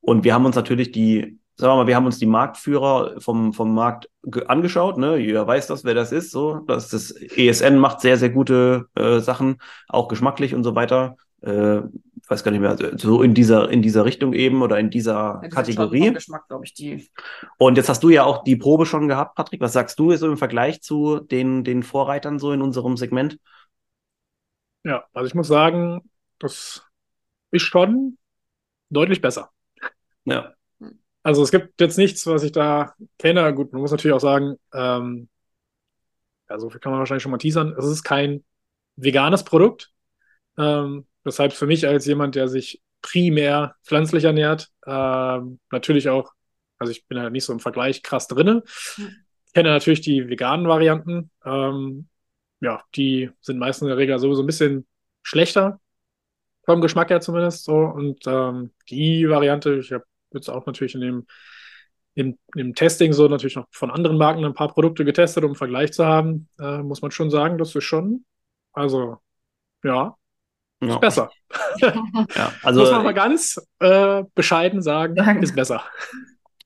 [0.00, 3.52] und wir haben uns natürlich die, sagen wir mal, wir haben uns die Marktführer vom,
[3.52, 4.08] vom Markt
[4.46, 5.16] angeschaut, ne?
[5.16, 6.60] Jeder weiß das, wer das ist, so.
[6.66, 9.58] Das, das ESN macht sehr, sehr gute äh, Sachen,
[9.88, 11.16] auch geschmacklich und so weiter.
[11.40, 11.82] Äh,
[12.28, 15.48] weiß gar nicht mehr, so in dieser, in dieser Richtung eben oder in dieser ja,
[15.48, 16.12] Kategorie.
[16.12, 17.10] Geschmack, glaube ich, die.
[17.56, 19.60] Und jetzt hast du ja auch die Probe schon gehabt, Patrick.
[19.60, 23.38] Was sagst du so im Vergleich zu den, den Vorreitern so in unserem Segment?
[24.84, 26.02] Ja, also ich muss sagen,
[26.38, 26.86] das
[27.50, 28.18] ist schon
[28.90, 29.50] deutlich besser.
[30.30, 30.54] Ja.
[31.22, 33.52] Also es gibt jetzt nichts, was ich da kenne.
[33.54, 35.28] Gut, man muss natürlich auch sagen, ähm,
[36.48, 37.74] ja, so viel kann man wahrscheinlich schon mal teasern.
[37.78, 38.44] Es ist kein
[38.96, 39.90] veganes Produkt.
[40.56, 46.32] Ähm, weshalb für mich als jemand, der sich primär pflanzlich ernährt, ähm, natürlich auch,
[46.78, 48.62] also ich bin ja nicht so im Vergleich krass drinne.
[48.96, 49.16] Mhm.
[49.54, 51.30] Kenne natürlich die veganen Varianten.
[51.44, 52.08] Ähm,
[52.60, 54.86] ja, die sind meistens in der Regel sowieso ein bisschen
[55.22, 55.80] schlechter
[56.64, 57.76] vom Geschmack her zumindest so.
[57.76, 61.26] Und ähm, die Variante, ich habe jetzt auch natürlich in dem,
[62.14, 65.56] im, im Testing so natürlich noch von anderen Marken ein paar Produkte getestet, um einen
[65.56, 68.24] Vergleich zu haben, äh, muss man schon sagen, das ist schon,
[68.72, 69.18] also
[69.84, 70.16] ja,
[70.80, 70.98] ist ja.
[70.98, 71.30] besser.
[71.80, 75.82] ja, also, muss man mal ganz äh, bescheiden sagen, ist besser.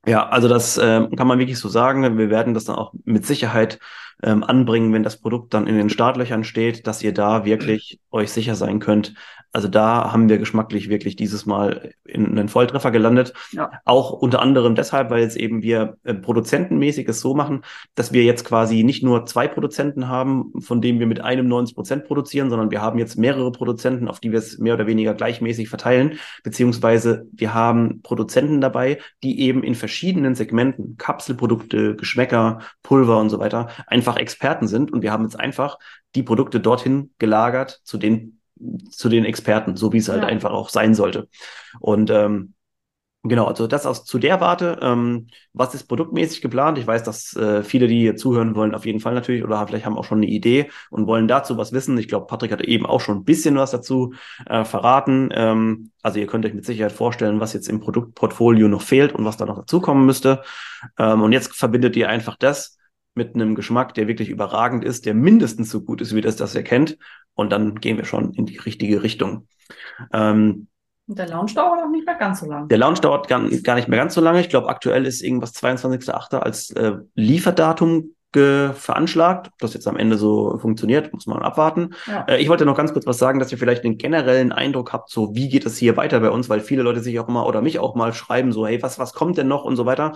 [0.05, 2.17] Ja, also das äh, kann man wirklich so sagen.
[2.17, 3.79] Wir werden das dann auch mit Sicherheit
[4.21, 8.31] ähm, anbringen, wenn das Produkt dann in den Startlöchern steht, dass ihr da wirklich euch
[8.31, 9.13] sicher sein könnt,
[9.53, 13.33] also da haben wir geschmacklich wirklich dieses Mal in einen Volltreffer gelandet.
[13.51, 13.71] Ja.
[13.85, 17.63] Auch unter anderem deshalb, weil jetzt eben wir äh, produzentenmäßig es so machen,
[17.93, 21.75] dass wir jetzt quasi nicht nur zwei Produzenten haben, von denen wir mit einem 90
[21.75, 25.13] Prozent produzieren, sondern wir haben jetzt mehrere Produzenten, auf die wir es mehr oder weniger
[25.13, 33.19] gleichmäßig verteilen, beziehungsweise wir haben Produzenten dabei, die eben in verschiedenen Segmenten, Kapselprodukte, Geschmäcker, Pulver
[33.19, 34.91] und so weiter, einfach Experten sind.
[34.91, 35.77] Und wir haben jetzt einfach
[36.15, 38.32] die Produkte dorthin gelagert zu den
[38.89, 40.27] zu den Experten, so wie es halt ja.
[40.27, 41.27] einfach auch sein sollte.
[41.79, 42.53] Und ähm,
[43.25, 44.79] Genau, also das aus zu der Warte.
[44.81, 46.77] Ähm, was ist produktmäßig geplant?
[46.77, 49.85] Ich weiß, dass äh, viele, die hier zuhören wollen, auf jeden Fall natürlich oder vielleicht
[49.85, 51.97] haben auch schon eine Idee und wollen dazu was wissen.
[51.97, 54.13] Ich glaube, Patrick hatte eben auch schon ein bisschen was dazu
[54.45, 55.29] äh, verraten.
[55.31, 59.23] Ähm, also ihr könnt euch mit Sicherheit vorstellen, was jetzt im Produktportfolio noch fehlt und
[59.23, 60.43] was da noch dazukommen müsste.
[60.97, 62.77] Ähm, und jetzt verbindet ihr einfach das
[63.15, 66.55] mit einem Geschmack, der wirklich überragend ist, der mindestens so gut ist wie das, das
[66.55, 66.97] ihr kennt.
[67.35, 69.47] Und dann gehen wir schon in die richtige Richtung.
[70.11, 70.67] Ähm,
[71.05, 72.67] und der Launch dauert auch nicht mehr ganz so lange.
[72.67, 74.39] Der Launch dauert gar, gar nicht mehr ganz so lange.
[74.39, 76.37] Ich glaube, aktuell ist irgendwas 22.8.
[76.37, 79.47] als äh, Lieferdatum veranschlagt.
[79.47, 81.93] Ob das jetzt am Ende so funktioniert, muss man abwarten.
[82.07, 82.25] Ja.
[82.27, 85.09] Äh, ich wollte noch ganz kurz was sagen, dass ihr vielleicht einen generellen Eindruck habt,
[85.09, 87.61] so wie geht es hier weiter bei uns, weil viele Leute sich auch immer oder
[87.61, 90.13] mich auch mal schreiben, so, hey, was, was kommt denn noch und so weiter.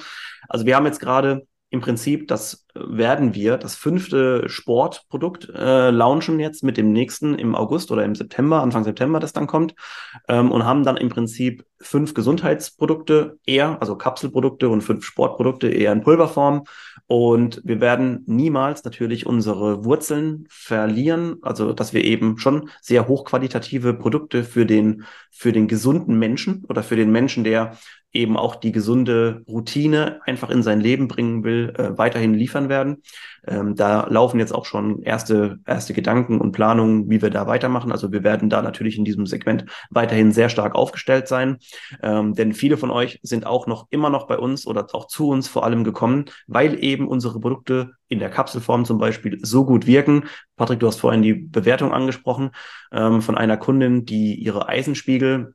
[0.50, 6.40] Also wir haben jetzt gerade im Prinzip, das werden wir, das fünfte Sportprodukt äh, launchen
[6.40, 9.76] jetzt mit dem nächsten im August oder im September, Anfang September, das dann kommt,
[10.30, 15.92] ähm, und haben dann im Prinzip fünf Gesundheitsprodukte eher, also Kapselprodukte und fünf Sportprodukte eher
[15.92, 16.64] in Pulverform.
[17.06, 23.94] Und wir werden niemals natürlich unsere Wurzeln verlieren, also dass wir eben schon sehr hochqualitative
[23.94, 27.78] Produkte für den, für den gesunden Menschen oder für den Menschen, der
[28.18, 33.04] eben auch die gesunde Routine einfach in sein Leben bringen will, äh, weiterhin liefern werden.
[33.48, 37.92] Ähm, da laufen jetzt auch schon erste, erste Gedanken und Planungen, wie wir da weitermachen.
[37.92, 41.58] Also wir werden da natürlich in diesem Segment weiterhin sehr stark aufgestellt sein.
[42.02, 45.30] Ähm, denn viele von euch sind auch noch immer noch bei uns oder auch zu
[45.30, 49.86] uns vor allem gekommen, weil eben unsere Produkte in der Kapselform zum Beispiel so gut
[49.86, 50.26] wirken.
[50.56, 52.52] Patrick, du hast vorhin die Bewertung angesprochen
[52.92, 55.54] ähm, von einer Kundin, die ihre Eisenspiegel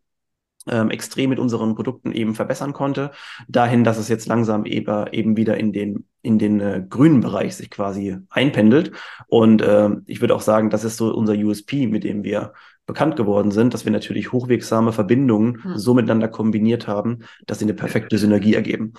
[0.69, 3.11] ähm, extrem mit unseren Produkten eben verbessern konnte,
[3.49, 7.57] dahin, dass es jetzt langsam eben, eben wieder in den in den äh, grünen Bereich
[7.57, 8.93] sich quasi einpendelt.
[9.27, 12.53] Und äh, ich würde auch sagen, das ist so unser USP, mit dem wir
[12.87, 15.79] bekannt geworden sind, dass wir natürlich hochwirksame Verbindungen Hm.
[15.79, 18.95] so miteinander kombiniert haben, dass sie eine perfekte Synergie ergeben.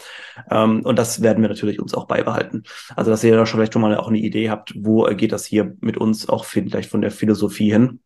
[0.50, 2.64] Ähm, und das werden wir natürlich uns auch beibehalten.
[2.96, 5.46] Also, dass ihr da schon vielleicht schon mal auch eine Idee habt, wo geht das
[5.46, 8.00] hier mit uns auch vielleicht von der Philosophie hin.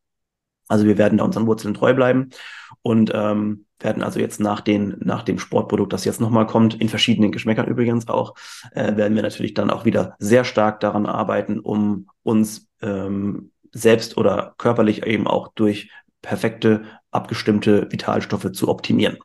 [0.68, 2.30] Also wir werden da unseren Wurzeln treu bleiben
[2.82, 6.90] und ähm, werden also jetzt nach, den, nach dem Sportprodukt, das jetzt nochmal kommt, in
[6.90, 8.34] verschiedenen Geschmäckern übrigens auch,
[8.72, 14.18] äh, werden wir natürlich dann auch wieder sehr stark daran arbeiten, um uns ähm, selbst
[14.18, 19.18] oder körperlich eben auch durch perfekte, abgestimmte Vitalstoffe zu optimieren.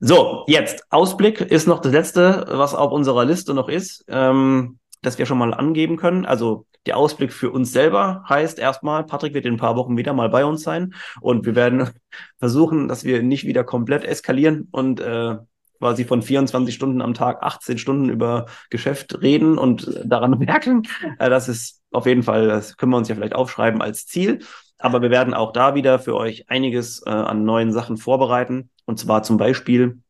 [0.00, 5.18] So, jetzt Ausblick ist noch das letzte, was auf unserer Liste noch ist, ähm, das
[5.18, 6.26] wir schon mal angeben können.
[6.26, 10.12] Also der Ausblick für uns selber heißt erstmal, Patrick wird in ein paar Wochen wieder
[10.12, 11.90] mal bei uns sein und wir werden
[12.38, 15.36] versuchen, dass wir nicht wieder komplett eskalieren und äh,
[15.78, 20.82] quasi von 24 Stunden am Tag 18 Stunden über Geschäft reden und daran merken.
[21.18, 24.40] Äh, das ist auf jeden Fall, das können wir uns ja vielleicht aufschreiben als Ziel.
[24.78, 28.70] Aber wir werden auch da wieder für euch einiges äh, an neuen Sachen vorbereiten.
[28.84, 30.00] Und zwar zum Beispiel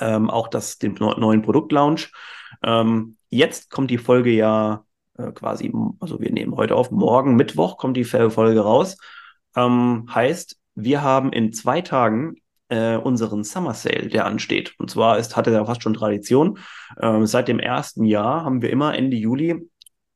[0.00, 2.10] ähm, auch das, den neuen Produktlaunch.
[2.64, 4.84] Ähm, jetzt kommt die Folge ja
[5.18, 8.96] äh, quasi, also wir nehmen heute auf, morgen Mittwoch kommt die Folge raus.
[9.56, 12.36] Ähm, heißt, wir haben in zwei Tagen
[12.68, 14.74] äh, unseren Summer Sale, der ansteht.
[14.78, 16.58] Und zwar ist, hatte er fast schon Tradition.
[17.00, 19.68] Ähm, seit dem ersten Jahr haben wir immer Ende Juli,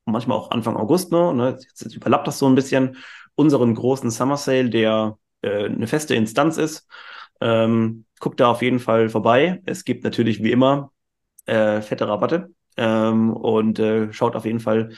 [0.07, 2.97] manchmal auch Anfang August, ne, ne jetzt, jetzt überlappt das so ein bisschen,
[3.35, 6.89] unseren großen Summer Sale, der äh, eine feste Instanz ist.
[7.43, 9.61] Ähm, guckt da auf jeden Fall vorbei.
[9.67, 10.91] Es gibt natürlich wie immer
[11.47, 14.91] äh, fette Rabatte ähm, und äh, schaut auf jeden Fall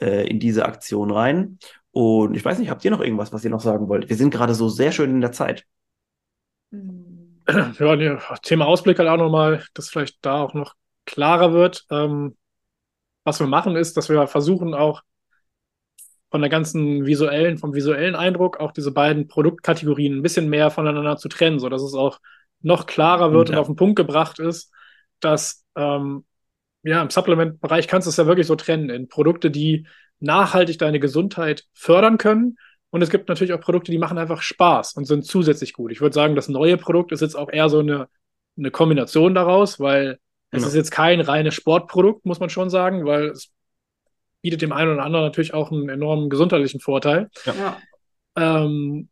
[0.00, 1.58] äh, in diese Aktion rein.
[1.90, 4.08] Und ich weiß nicht, habt ihr noch irgendwas, was ihr noch sagen wollt?
[4.08, 5.64] Wir sind gerade so sehr schön in der Zeit.
[7.78, 10.74] Ja, nee, Thema Ausblick halt auch nochmal, dass vielleicht da auch noch
[11.06, 11.84] klarer wird.
[11.90, 12.36] Ähm,
[13.24, 15.02] was wir machen ist, dass wir versuchen auch
[16.30, 21.16] von der ganzen visuellen, vom visuellen Eindruck auch diese beiden Produktkategorien ein bisschen mehr voneinander
[21.16, 22.20] zu trennen, so dass es auch
[22.60, 23.56] noch klarer wird Ja.
[23.56, 24.72] und auf den Punkt gebracht ist,
[25.24, 26.24] dass ähm,
[26.82, 29.86] ja im Supplement-Bereich kannst du es ja wirklich so trennen in Produkte, die
[30.20, 32.56] nachhaltig deine Gesundheit fördern können.
[32.90, 35.90] Und es gibt natürlich auch Produkte, die machen einfach Spaß und sind zusätzlich gut.
[35.92, 38.08] Ich würde sagen, das neue Produkt ist jetzt auch eher so eine,
[38.58, 40.18] eine Kombination daraus, weil
[40.50, 40.68] es Genau.
[40.68, 43.50] ist jetzt kein reines Sportprodukt, muss man schon sagen, weil es
[44.42, 47.30] bietet dem einen oder anderen natürlich auch einen enormen gesundheitlichen Vorteil.
[47.46, 47.78] Ja.
[48.36, 49.08] Ähm,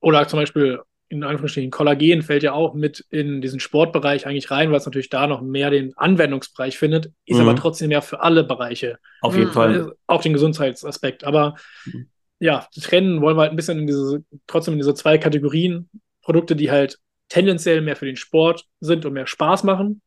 [0.00, 4.70] oder zum Beispiel in Anführungsstrichen Kollagen fällt ja auch mit in diesen Sportbereich eigentlich rein,
[4.70, 7.48] weil es natürlich da noch mehr den Anwendungsbereich findet, ist Mhm.
[7.48, 9.52] aber trotzdem ja für alle Bereiche, Auf jeden Mhm.
[9.54, 9.76] Fall.
[9.76, 11.24] äh, auch den Gesundheitsaspekt.
[11.24, 11.54] Aber
[11.86, 12.08] Mhm.
[12.40, 15.88] ja, trennen wollen wir halt ein bisschen in diese, trotzdem in diese zwei Kategorien
[16.22, 20.02] Produkte, die halt tendenziell mehr für den Sport sind und mehr Spaß machen.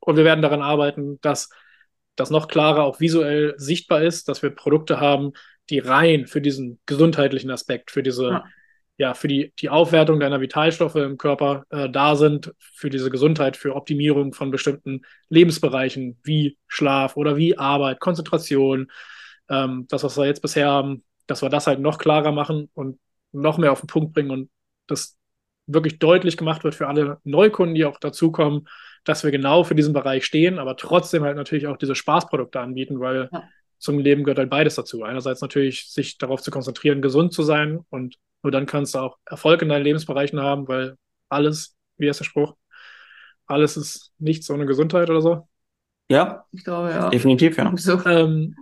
[0.00, 1.50] Und wir werden daran arbeiten, dass
[2.16, 5.32] das noch klarer auch visuell sichtbar ist, dass wir Produkte haben,
[5.70, 8.44] die rein für diesen gesundheitlichen Aspekt, für diese, ja,
[8.96, 9.14] Ja.
[9.14, 13.74] für die, die Aufwertung deiner Vitalstoffe im Körper äh, da sind, für diese Gesundheit, für
[13.74, 18.90] Optimierung von bestimmten Lebensbereichen wie Schlaf oder wie Arbeit, Konzentration,
[19.48, 22.98] ähm, das, was wir jetzt bisher haben, dass wir das halt noch klarer machen und
[23.32, 24.50] noch mehr auf den Punkt bringen und
[24.86, 25.16] das
[25.66, 28.68] wirklich deutlich gemacht wird für alle Neukunden, die auch dazukommen,
[29.04, 33.00] dass wir genau für diesen Bereich stehen, aber trotzdem halt natürlich auch diese Spaßprodukte anbieten,
[33.00, 33.48] weil Ja.
[33.78, 35.02] zum Leben gehört halt beides dazu.
[35.02, 39.18] Einerseits natürlich sich darauf zu konzentrieren, gesund zu sein und nur dann kannst du auch
[39.26, 40.96] Erfolg in deinen Lebensbereichen haben, weil
[41.28, 42.54] alles, wie ist der Spruch,
[43.46, 45.48] alles ist nichts ohne Gesundheit oder so.
[46.08, 47.10] Ja, Ich glaube, ja.
[47.10, 47.74] definitiv, ja.
[47.76, 48.00] So.
[48.06, 48.54] Ähm,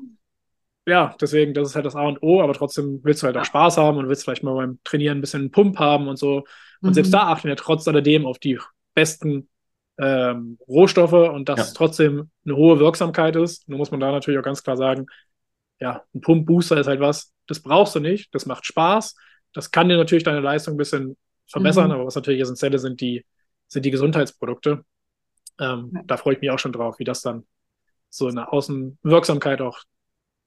[0.86, 3.40] ja, deswegen, das ist halt das A und O, aber trotzdem willst du halt auch
[3.40, 3.46] Ja.
[3.46, 6.44] Spaß haben und willst vielleicht mal beim Trainieren ein bisschen einen Pump haben und so.
[6.80, 6.94] Und Mhm.
[6.94, 8.58] selbst da achten wir trotz alledem auf die
[8.94, 9.48] besten
[9.98, 11.64] ähm, Rohstoffe und dass Ja.
[11.66, 13.68] es trotzdem eine hohe Wirksamkeit ist.
[13.68, 15.06] Nur muss man da natürlich auch ganz klar sagen,
[15.80, 19.16] ja, ein Pump-Booster ist halt was, das brauchst du nicht, das macht Spaß,
[19.52, 21.16] das kann dir natürlich deine Leistung ein bisschen
[21.48, 21.92] verbessern, Mhm.
[21.92, 23.24] aber was natürlich essentiell ist, sind die,
[23.68, 24.84] sind die Gesundheitsprodukte.
[25.60, 26.02] Ähm, Ja.
[26.06, 27.46] Da freue ich mich auch schon drauf, wie das dann
[28.08, 29.80] so in der Außenwirksamkeit auch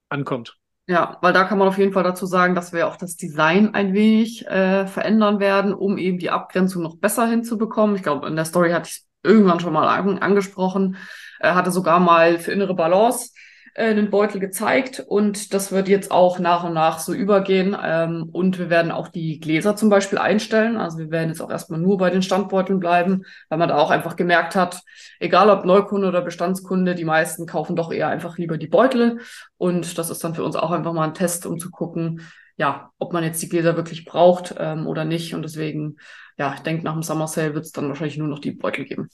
[0.08, 0.56] ankommt.
[0.88, 3.74] Ja, weil da kann man auf jeden Fall dazu sagen, dass wir auch das Design
[3.74, 7.96] ein wenig äh, verändern werden, um eben die Abgrenzung noch besser hinzubekommen.
[7.96, 10.96] Ich glaube, in der Story hatte ich irgendwann schon mal an, angesprochen,
[11.40, 13.32] äh, hatte sogar mal für innere Balance
[13.76, 17.76] äh, einen Beutel gezeigt und das wird jetzt auch nach und nach so übergehen.
[17.82, 20.76] Ähm, und wir werden auch die Gläser zum Beispiel einstellen.
[20.76, 23.90] Also wir werden jetzt auch erstmal nur bei den Standbeuteln bleiben, weil man da auch
[23.90, 24.80] einfach gemerkt hat,
[25.20, 29.20] egal ob Neukunde oder Bestandskunde, die meisten kaufen doch eher einfach lieber die Beutel.
[29.58, 32.22] Und das ist dann für uns auch einfach mal ein Test, um zu gucken,
[32.56, 35.34] ja, ob man jetzt die Gläser wirklich braucht ähm, oder nicht.
[35.34, 35.96] Und deswegen,
[36.38, 38.84] ja, ich denke, nach dem Summer Sale wird es dann wahrscheinlich nur noch die Beutel
[38.84, 39.10] geben.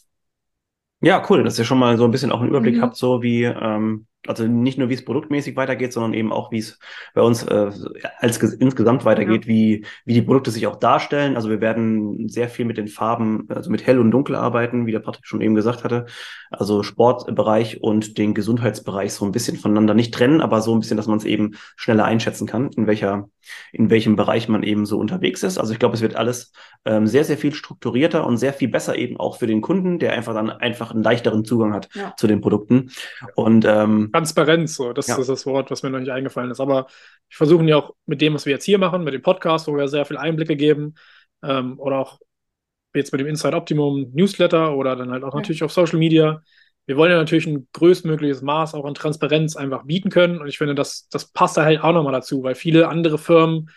[1.01, 2.83] Ja, cool, dass ihr schon mal so ein bisschen auch einen Überblick Mhm.
[2.83, 6.59] habt, so wie, ähm, also nicht nur wie es produktmäßig weitergeht, sondern eben auch wie
[6.59, 6.79] es
[7.15, 7.71] bei uns äh,
[8.19, 9.49] als insgesamt weitergeht, ja.
[9.49, 11.35] wie, wie die Produkte sich auch darstellen.
[11.35, 14.93] Also wir werden sehr viel mit den Farben, also mit hell und dunkel arbeiten, wie
[14.93, 16.07] der Patrick schon eben gesagt hatte.
[16.51, 20.97] Also Sportbereich und den Gesundheitsbereich so ein bisschen voneinander nicht trennen, aber so ein bisschen,
[20.97, 23.29] dass man es eben schneller einschätzen kann, in welcher,
[23.73, 25.59] in welchem Bereich man eben so unterwegs ist.
[25.59, 26.53] Also ich glaube, es wird alles
[26.85, 30.13] ähm, sehr, sehr viel strukturierter und sehr viel besser eben auch für den Kunden, der
[30.13, 32.15] einfach dann einfach einen leichteren Zugang hat ja.
[32.17, 32.91] zu den Produkten.
[33.35, 35.19] Und ähm, Transparenz, so, das ja.
[35.19, 36.61] ist das Wort, was mir noch nicht eingefallen ist.
[36.61, 36.87] Aber
[37.29, 39.77] ich versuche ja auch mit dem, was wir jetzt hier machen, mit dem Podcast, wo
[39.77, 40.95] wir sehr viel Einblicke geben,
[41.43, 42.21] ähm, oder auch
[42.95, 45.41] jetzt mit dem Inside Optimum Newsletter oder dann halt auch ja.
[45.41, 46.43] natürlich auf Social Media.
[46.87, 50.39] Wir wollen ja natürlich ein größtmögliches Maß auch an Transparenz einfach bieten können.
[50.39, 53.71] Und ich finde, das, das passt da halt auch nochmal dazu, weil viele andere Firmen,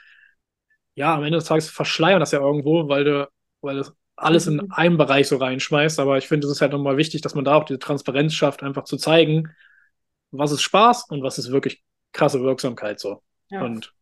[0.96, 3.30] ja, am Ende des Tages verschleiern das ja irgendwo, weil du,
[3.62, 4.68] weil das alles in mhm.
[4.72, 6.00] einem Bereich so reinschmeißt.
[6.00, 8.64] Aber ich finde, es ist halt nochmal wichtig, dass man da auch diese Transparenz schafft,
[8.64, 9.50] einfach zu zeigen,
[10.32, 13.22] was ist Spaß und was ist wirklich krasse Wirksamkeit so.
[13.50, 13.64] Ja.
[13.64, 13.94] Und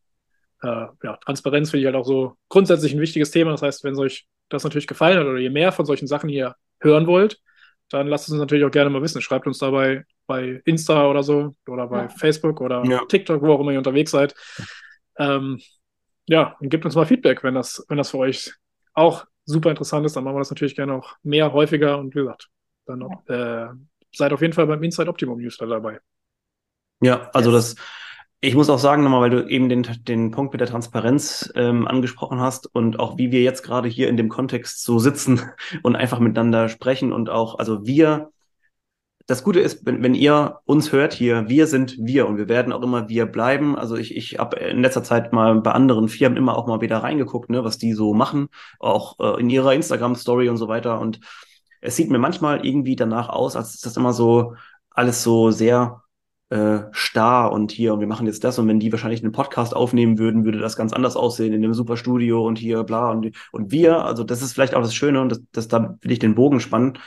[0.61, 3.51] äh, ja, Transparenz finde ich halt auch so grundsätzlich ein wichtiges Thema.
[3.51, 6.55] Das heißt, wenn euch das natürlich gefallen hat oder ihr mehr von solchen Sachen hier
[6.79, 7.39] hören wollt,
[7.89, 9.21] dann lasst es uns natürlich auch gerne mal wissen.
[9.21, 12.09] Schreibt uns dabei bei Insta oder so oder bei ja.
[12.09, 13.03] Facebook oder ja.
[13.07, 14.35] TikTok, wo auch immer ihr unterwegs seid.
[15.17, 15.59] Ähm,
[16.25, 18.53] ja, und gebt uns mal Feedback, wenn das, wenn das für euch
[18.93, 22.19] auch super interessant ist, dann machen wir das natürlich gerne auch mehr, häufiger und wie
[22.19, 22.49] gesagt,
[22.85, 23.67] dann äh,
[24.15, 25.99] seid auf jeden Fall beim Inside Optimum Newsletter dabei.
[27.01, 27.75] Ja, also das,
[28.39, 31.87] ich muss auch sagen nochmal, weil du eben den, den Punkt mit der Transparenz ähm,
[31.87, 35.41] angesprochen hast und auch wie wir jetzt gerade hier in dem Kontext so sitzen
[35.83, 38.31] und einfach miteinander sprechen und auch, also wir,
[39.27, 42.73] das Gute ist, wenn, wenn ihr uns hört hier, wir sind wir und wir werden
[42.73, 43.77] auch immer wir bleiben.
[43.77, 46.97] Also ich, ich habe in letzter Zeit mal bei anderen Firmen immer auch mal wieder
[46.97, 48.49] reingeguckt, ne, was die so machen,
[48.79, 50.99] auch äh, in ihrer Instagram-Story und so weiter.
[50.99, 51.21] Und
[51.83, 54.55] es sieht mir manchmal irgendwie danach aus, als ist das immer so
[54.89, 56.03] alles so sehr
[56.49, 59.75] äh, starr und hier und wir machen jetzt das und wenn die wahrscheinlich einen Podcast
[59.75, 63.31] aufnehmen würden, würde das ganz anders aussehen in einem super Studio und hier bla und,
[63.51, 66.19] und wir, also das ist vielleicht auch das Schöne und das, das da will ich
[66.19, 66.99] den Bogen spannen.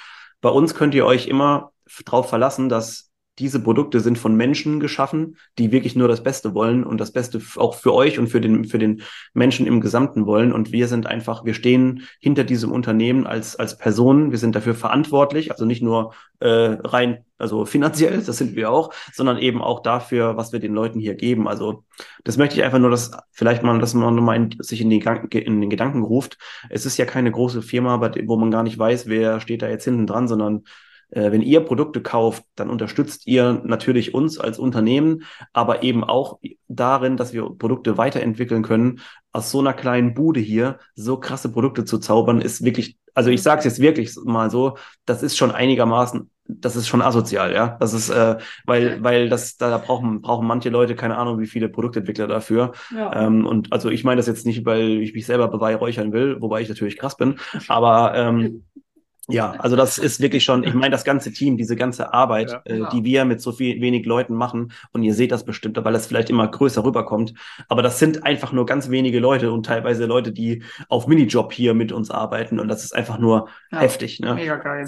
[0.42, 1.72] Bei uns könnt ihr euch immer
[2.04, 6.84] drauf verlassen, dass diese Produkte sind von Menschen geschaffen, die wirklich nur das Beste wollen
[6.84, 9.02] und das Beste auch für euch und für den, für den
[9.34, 10.52] Menschen im Gesamten wollen.
[10.52, 14.30] Und wir sind einfach, wir stehen hinter diesem Unternehmen als, als Personen.
[14.30, 18.92] Wir sind dafür verantwortlich, also nicht nur äh, rein, also finanziell, das sind wir auch,
[19.12, 21.46] sondern eben auch dafür, was wir den Leuten hier geben.
[21.46, 21.84] Also
[22.24, 25.00] das möchte ich einfach nur, dass vielleicht mal, dass man nochmal in, sich in, die,
[25.00, 26.38] in den Gedanken ruft.
[26.70, 29.84] Es ist ja keine große Firma, wo man gar nicht weiß, wer steht da jetzt
[29.84, 30.64] hinten dran, sondern
[31.10, 36.38] wenn ihr Produkte kauft, dann unterstützt ihr natürlich uns als Unternehmen, aber eben auch
[36.68, 39.00] darin, dass wir Produkte weiterentwickeln können.
[39.32, 43.42] Aus so einer kleinen Bude hier so krasse Produkte zu zaubern, ist wirklich, also ich
[43.42, 47.76] sage es jetzt wirklich mal so, das ist schon einigermaßen das ist schon asozial, ja.
[47.80, 51.68] Das ist, äh, weil, weil das, da brauchen, brauchen manche Leute keine Ahnung, wie viele
[51.68, 52.72] Produktentwickler dafür.
[52.94, 53.26] Ja.
[53.26, 56.60] Ähm, und also ich meine das jetzt nicht, weil ich mich selber beweihräuchern will, wobei
[56.60, 57.36] ich natürlich krass bin,
[57.68, 58.64] aber ähm,
[59.28, 62.60] ja, also das ist wirklich schon, ich meine, das ganze Team, diese ganze Arbeit, ja,
[62.64, 65.94] äh, die wir mit so viel wenig Leuten machen, und ihr seht das bestimmt, weil
[65.94, 67.34] es vielleicht immer größer rüberkommt,
[67.68, 71.74] aber das sind einfach nur ganz wenige Leute und teilweise Leute, die auf Minijob hier
[71.74, 74.20] mit uns arbeiten und das ist einfach nur ja, heftig.
[74.20, 74.34] Ne?
[74.34, 74.86] Mega geil.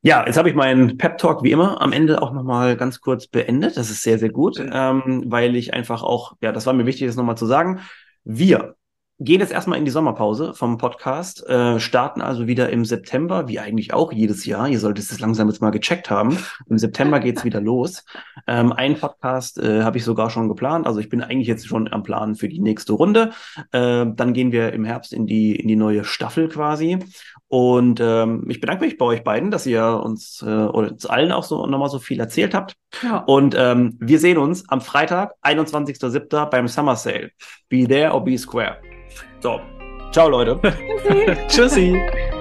[0.00, 3.26] Ja, jetzt habe ich meinen Pep Talk wie immer am Ende auch nochmal ganz kurz
[3.26, 3.78] beendet.
[3.78, 7.06] Das ist sehr, sehr gut, ähm, weil ich einfach auch, ja, das war mir wichtig,
[7.06, 7.80] das nochmal zu sagen.
[8.22, 8.76] Wir
[9.20, 13.60] gehen jetzt erstmal in die Sommerpause vom Podcast, äh, starten also wieder im September, wie
[13.60, 14.68] eigentlich auch jedes Jahr.
[14.68, 16.36] Ihr solltet es langsam jetzt mal gecheckt haben.
[16.68, 18.04] Im September geht's wieder los.
[18.48, 20.86] Ähm, ein Podcast äh, habe ich sogar schon geplant.
[20.86, 23.30] Also ich bin eigentlich jetzt schon am Plan für die nächste Runde.
[23.70, 26.98] Äh, dann gehen wir im Herbst in die, in die neue Staffel quasi.
[27.46, 31.30] Und ähm, ich bedanke mich bei euch beiden, dass ihr uns äh, oder uns allen
[31.30, 32.74] auch so nochmal so viel erzählt habt.
[33.00, 33.18] Ja.
[33.18, 36.50] Und ähm, wir sehen uns am Freitag, 21.07.
[36.50, 37.30] beim Summer Sale.
[37.68, 38.78] Be there or be square.
[39.44, 39.60] So,
[40.10, 40.58] ciao Leute.
[40.62, 41.36] Tschüssi.
[41.48, 42.33] Tschüssi.